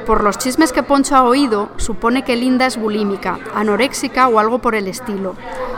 Por 0.05 0.23
los 0.23 0.37
chismes 0.37 0.71
que 0.71 0.83
Poncho 0.83 1.15
ha 1.15 1.23
oído, 1.23 1.69
supone 1.77 2.23
que 2.23 2.35
Linda 2.35 2.65
es 2.65 2.77
bulímica, 2.77 3.39
anoréxica 3.53 4.29
o 4.29 4.39
algo 4.39 4.59
por 4.59 4.73
el 4.73 4.87
estilo. 4.87 5.35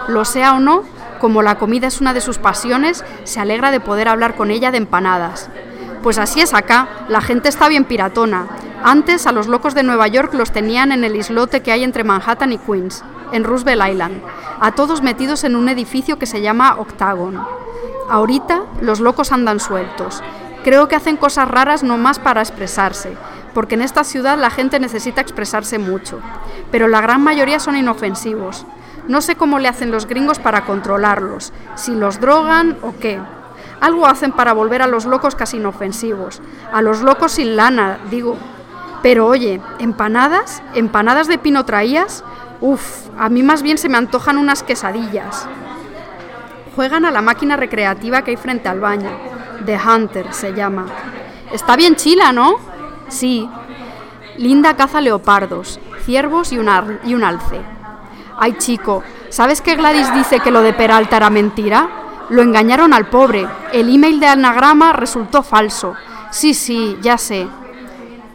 Lo 0.08 0.24
sea 0.24 0.54
o 0.54 0.60
no, 0.60 0.84
como 1.24 1.42
la 1.42 1.58
comida 1.58 1.88
es 1.88 2.02
una 2.02 2.14
de 2.14 2.20
sus 2.20 2.38
pasiones, 2.38 3.06
se 3.24 3.40
alegra 3.40 3.72
de 3.72 3.80
poder 3.80 4.10
hablar 4.10 4.36
con 4.36 4.52
ella 4.52 4.72
de 4.72 4.78
empanadas. 4.78 5.50
Pues 6.02 6.18
así 6.18 6.42
es 6.42 6.54
acá, 6.54 6.90
la 7.08 7.22
gente 7.22 7.48
está 7.48 7.70
bien 7.70 7.86
piratona. 7.86 8.48
Antes 8.84 9.26
a 9.26 9.32
los 9.32 9.48
locos 9.48 9.74
de 9.74 9.84
Nueva 9.84 10.10
York 10.10 10.34
los 10.34 10.52
tenían 10.52 10.92
en 10.92 11.06
el 11.06 11.16
islote 11.16 11.62
que 11.62 11.72
hay 11.72 11.86
entre 11.86 12.04
Manhattan 12.04 12.52
y 12.52 12.58
Queens, 12.58 13.06
en 13.32 13.46
Roosevelt 13.46 13.84
Island, 13.90 14.22
a 14.60 14.72
todos 14.74 15.02
metidos 15.02 15.46
en 15.46 15.56
un 15.56 15.70
edificio 15.70 16.20
que 16.20 16.26
se 16.26 16.42
llama 16.42 16.76
Octagon. 16.78 17.42
Ahorita 18.10 18.64
los 18.82 19.00
locos 19.00 19.32
andan 19.32 19.62
sueltos. 19.62 20.22
Creo 20.66 20.90
que 20.90 20.98
hacen 20.98 21.16
cosas 21.16 21.48
raras 21.48 21.84
no 21.84 21.98
más 21.98 22.20
para 22.20 22.42
expresarse, 22.42 23.16
porque 23.54 23.76
en 23.76 23.82
esta 23.82 24.04
ciudad 24.04 24.38
la 24.38 24.50
gente 24.50 24.78
necesita 24.78 25.22
expresarse 25.22 25.80
mucho, 25.80 26.20
pero 26.70 26.90
la 26.90 27.00
gran 27.00 27.24
mayoría 27.24 27.62
son 27.62 27.78
inofensivos. 27.78 28.66
No 29.08 29.22
sé 29.22 29.36
cómo 29.36 29.60
le 29.60 29.68
hacen 29.68 29.92
los 29.92 30.08
gringos 30.08 30.40
para 30.40 30.66
controlarlos, 30.66 31.52
si 31.76 31.94
los 31.94 32.20
drogan 32.20 32.78
o 32.82 32.94
qué. 33.00 33.20
Algo 33.82 34.08
hacen 34.08 34.32
para 34.32 34.54
volver 34.54 34.82
a 34.82 34.88
los 34.88 35.06
locos 35.06 35.36
casi 35.36 35.58
inofensivos, 35.58 36.42
a 36.72 36.82
los 36.82 37.02
locos 37.02 37.34
sin 37.34 37.56
lana, 37.56 38.00
digo. 38.10 38.38
Pero 39.02 39.28
oye, 39.28 39.60
¿empanadas? 39.80 40.64
¿Empanadas 40.74 41.28
de 41.28 41.38
pino 41.38 41.66
traías? 41.66 42.24
Uf, 42.62 43.10
a 43.20 43.28
mí 43.28 43.44
más 43.44 43.62
bien 43.62 43.78
se 43.78 43.90
me 43.90 43.98
antojan 43.98 44.38
unas 44.38 44.64
quesadillas. 44.64 45.48
Juegan 46.76 47.04
a 47.04 47.12
la 47.12 47.22
máquina 47.22 47.58
recreativa 47.58 48.22
que 48.22 48.32
hay 48.32 48.38
frente 48.38 48.70
al 48.70 48.80
baño. 48.80 49.10
The 49.66 49.78
Hunter 49.78 50.34
se 50.34 50.54
llama. 50.54 50.86
Está 51.52 51.76
bien 51.76 51.98
chila, 51.98 52.32
¿no? 52.32 52.56
Sí. 53.10 53.50
Linda 54.38 54.76
caza 54.76 55.02
leopardos, 55.02 55.80
ciervos 56.06 56.54
y 56.54 56.58
un, 56.58 56.70
y 57.04 57.14
un 57.14 57.24
alce. 57.24 57.60
Ay, 58.38 58.56
chico, 58.58 59.04
¿sabes 59.30 59.62
que 59.62 59.76
Gladys 59.76 60.14
dice 60.14 60.40
que 60.40 60.52
lo 60.52 60.62
de 60.62 60.74
Peralta 60.74 61.18
era 61.18 61.30
mentira? 61.30 61.90
Lo 62.30 62.42
engañaron 62.42 62.94
al 62.94 63.08
pobre. 63.08 63.48
El 63.72 63.94
email 63.94 64.20
de 64.20 64.28
anagrama 64.28 64.94
resultó 64.94 65.44
falso. 65.44 65.96
Sí, 66.32 66.54
sí, 66.54 66.98
ya 67.02 67.18
sé. 67.18 67.48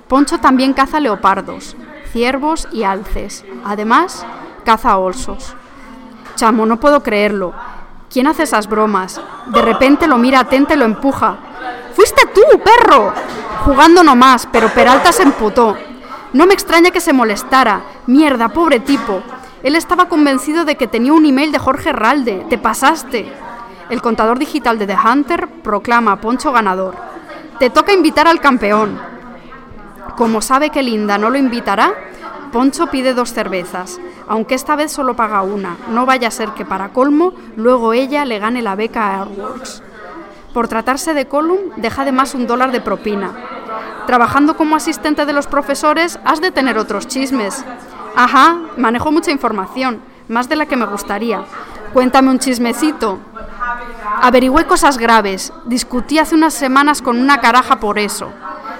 Poncho 0.08 0.38
también 0.38 0.72
caza 0.72 1.00
leopardos, 1.00 1.76
ciervos 2.12 2.68
y 2.72 2.84
alces. 2.84 3.44
Además, 3.64 4.24
caza 4.64 4.96
osos. 4.98 5.54
Chamo, 6.36 6.64
no 6.64 6.78
puedo 6.78 7.02
creerlo. 7.02 7.52
¿Quién 8.10 8.26
hace 8.26 8.44
esas 8.44 8.68
bromas? 8.68 9.20
De 9.48 9.60
repente 9.60 10.06
lo 10.06 10.16
mira 10.16 10.40
atento 10.40 10.72
y 10.72 10.76
lo 10.76 10.84
empuja. 10.84 11.36
¡Fuiste 11.94 12.22
tú, 12.32 12.40
perro! 12.60 13.12
Jugando 13.64 14.02
nomás, 14.02 14.48
pero 14.50 14.68
Peralta 14.68 15.12
se 15.12 15.24
emputó. 15.24 15.76
No 16.32 16.46
me 16.46 16.54
extraña 16.54 16.90
que 16.90 17.00
se 17.00 17.12
molestara. 17.12 17.82
Mierda, 18.06 18.48
pobre 18.48 18.80
tipo. 18.80 19.22
Él 19.62 19.74
estaba 19.74 20.08
convencido 20.08 20.64
de 20.64 20.76
que 20.76 20.86
tenía 20.86 21.12
un 21.12 21.26
email 21.26 21.52
de 21.52 21.58
Jorge 21.58 21.92
Ralde. 21.92 22.46
Te 22.48 22.58
pasaste. 22.58 23.30
El 23.90 24.02
contador 24.02 24.38
digital 24.38 24.78
de 24.78 24.86
The 24.86 24.96
Hunter 24.96 25.48
proclama 25.48 26.12
a 26.12 26.20
Poncho 26.20 26.52
ganador. 26.52 26.94
Te 27.58 27.70
toca 27.70 27.92
invitar 27.92 28.28
al 28.28 28.40
campeón. 28.40 28.98
Como 30.16 30.42
sabe 30.42 30.70
que 30.70 30.82
Linda 30.82 31.18
no 31.18 31.30
lo 31.30 31.38
invitará, 31.38 31.92
Poncho 32.52 32.86
pide 32.86 33.14
dos 33.14 33.32
cervezas, 33.32 34.00
aunque 34.26 34.54
esta 34.54 34.76
vez 34.76 34.92
solo 34.92 35.14
paga 35.14 35.42
una. 35.42 35.76
No 35.90 36.06
vaya 36.06 36.28
a 36.28 36.32
ser 36.32 36.50
que 36.50 36.64
para 36.64 36.90
colmo 36.90 37.32
luego 37.56 37.92
ella 37.92 38.24
le 38.24 38.38
gane 38.38 38.62
la 38.62 38.74
beca 38.74 39.06
a 39.06 39.22
Airworks. 39.22 39.82
Por 40.54 40.66
tratarse 40.66 41.14
de 41.14 41.26
Column, 41.26 41.72
deja 41.76 42.02
además 42.02 42.34
un 42.34 42.46
dólar 42.46 42.72
de 42.72 42.80
propina. 42.80 43.32
Trabajando 44.06 44.56
como 44.56 44.76
asistente 44.76 45.26
de 45.26 45.32
los 45.32 45.46
profesores, 45.46 46.18
has 46.24 46.40
de 46.40 46.50
tener 46.50 46.78
otros 46.78 47.06
chismes. 47.06 47.64
Ajá, 48.20 48.58
manejo 48.76 49.12
mucha 49.12 49.30
información, 49.30 50.00
más 50.26 50.48
de 50.48 50.56
la 50.56 50.66
que 50.66 50.74
me 50.74 50.86
gustaría. 50.86 51.44
Cuéntame 51.92 52.30
un 52.30 52.40
chismecito. 52.40 53.20
Averigüé 54.20 54.66
cosas 54.66 54.98
graves. 54.98 55.52
Discutí 55.66 56.18
hace 56.18 56.34
unas 56.34 56.52
semanas 56.52 57.00
con 57.00 57.16
una 57.16 57.40
caraja 57.40 57.78
por 57.78 57.96
eso. 57.96 58.32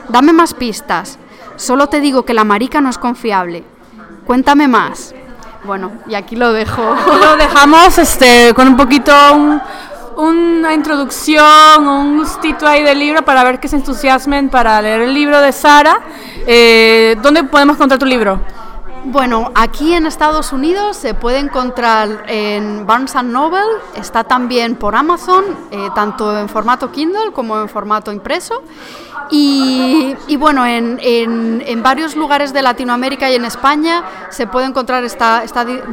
Dame 0.09 0.33
más 0.33 0.55
pistas. 0.55 1.21
Solo 1.55 1.87
te 1.87 2.01
digo 2.01 2.25
que 2.25 2.35
la 2.35 2.43
marica 2.43 2.81
no 2.81 2.91
es 2.91 2.99
confiable. 2.99 3.63
Cuéntame 4.27 4.67
más. 4.67 5.15
Bueno, 5.63 5.93
y 6.09 6.17
aquí 6.17 6.35
lo 6.35 6.53
dejo. 6.53 6.83
lo 7.07 7.37
dejamos 7.37 7.97
este, 7.97 8.53
con 8.55 8.67
un 8.67 8.77
poquito, 8.77 9.13
un, 9.35 9.63
una 10.17 10.75
introducción, 10.75 11.87
un 11.87 12.19
gustito 12.19 12.67
ahí 12.67 12.83
del 12.83 12.99
libro 12.99 13.25
para 13.25 13.45
ver 13.45 13.61
que 13.61 13.69
se 13.69 13.77
entusiasmen 13.77 14.49
para 14.49 14.83
leer 14.83 15.03
el 15.03 15.15
libro 15.15 15.41
de 15.41 15.53
Sara. 15.53 16.01
Eh, 16.45 17.17
¿Dónde 17.23 17.45
podemos 17.45 17.77
encontrar 17.77 18.01
tu 18.01 18.07
libro? 18.07 18.41
Bueno, 19.11 19.53
aquí 19.55 19.95
en 19.95 20.05
Estados 20.05 20.53
Unidos 20.53 20.95
se 20.99 21.15
puede 21.15 21.39
encontrar 21.39 22.25
en 22.27 22.87
Barnes 22.87 23.15
Noble, 23.25 23.63
está 23.97 24.23
también 24.23 24.77
por 24.77 24.95
Amazon, 24.95 25.45
eh, 25.71 25.89
tanto 25.95 26.39
en 26.39 26.47
formato 26.47 26.93
Kindle 26.93 27.33
como 27.33 27.59
en 27.59 27.71
formato 27.71 28.13
impreso. 28.13 28.63
Y, 29.31 30.15
bueno, 30.39 30.67
en, 30.67 31.83
varios 31.83 32.17
lugares 32.17 32.53
de 32.53 32.61
Latinoamérica 32.61 33.31
y 33.31 33.37
en 33.37 33.47
España 33.47 34.05
se 34.29 34.47
puede 34.47 34.67
encontrar, 34.67 35.03
está, 35.05 35.43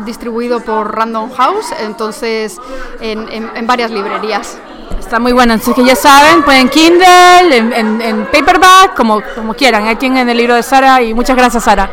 distribuido 0.04 0.60
por 0.60 0.94
Random 0.94 1.32
House, 1.32 1.68
entonces 1.80 2.60
en, 3.00 3.66
varias 3.66 3.92
librerías. 3.92 4.58
Está 5.00 5.20
muy 5.20 5.32
bueno, 5.32 5.54
así 5.54 5.74
que 5.74 5.86
ya 5.86 5.96
saben, 5.96 6.44
pueden 6.44 6.68
Kindle, 6.68 7.56
en, 7.56 8.26
paperback, 8.26 8.94
como 8.94 9.54
quieran. 9.58 9.88
Aquí 9.88 10.08
en 10.08 10.18
el 10.18 10.38
libro 10.38 10.56
de 10.56 10.64
Sara 10.64 11.02
y 11.02 11.14
muchas 11.14 11.38
gracias 11.38 11.64
Sara. 11.64 11.90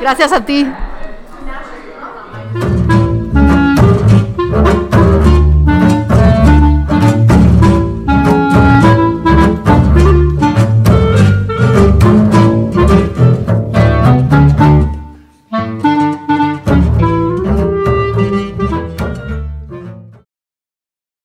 Gracias 0.00 0.32
a 0.32 0.44
ti. 0.44 0.66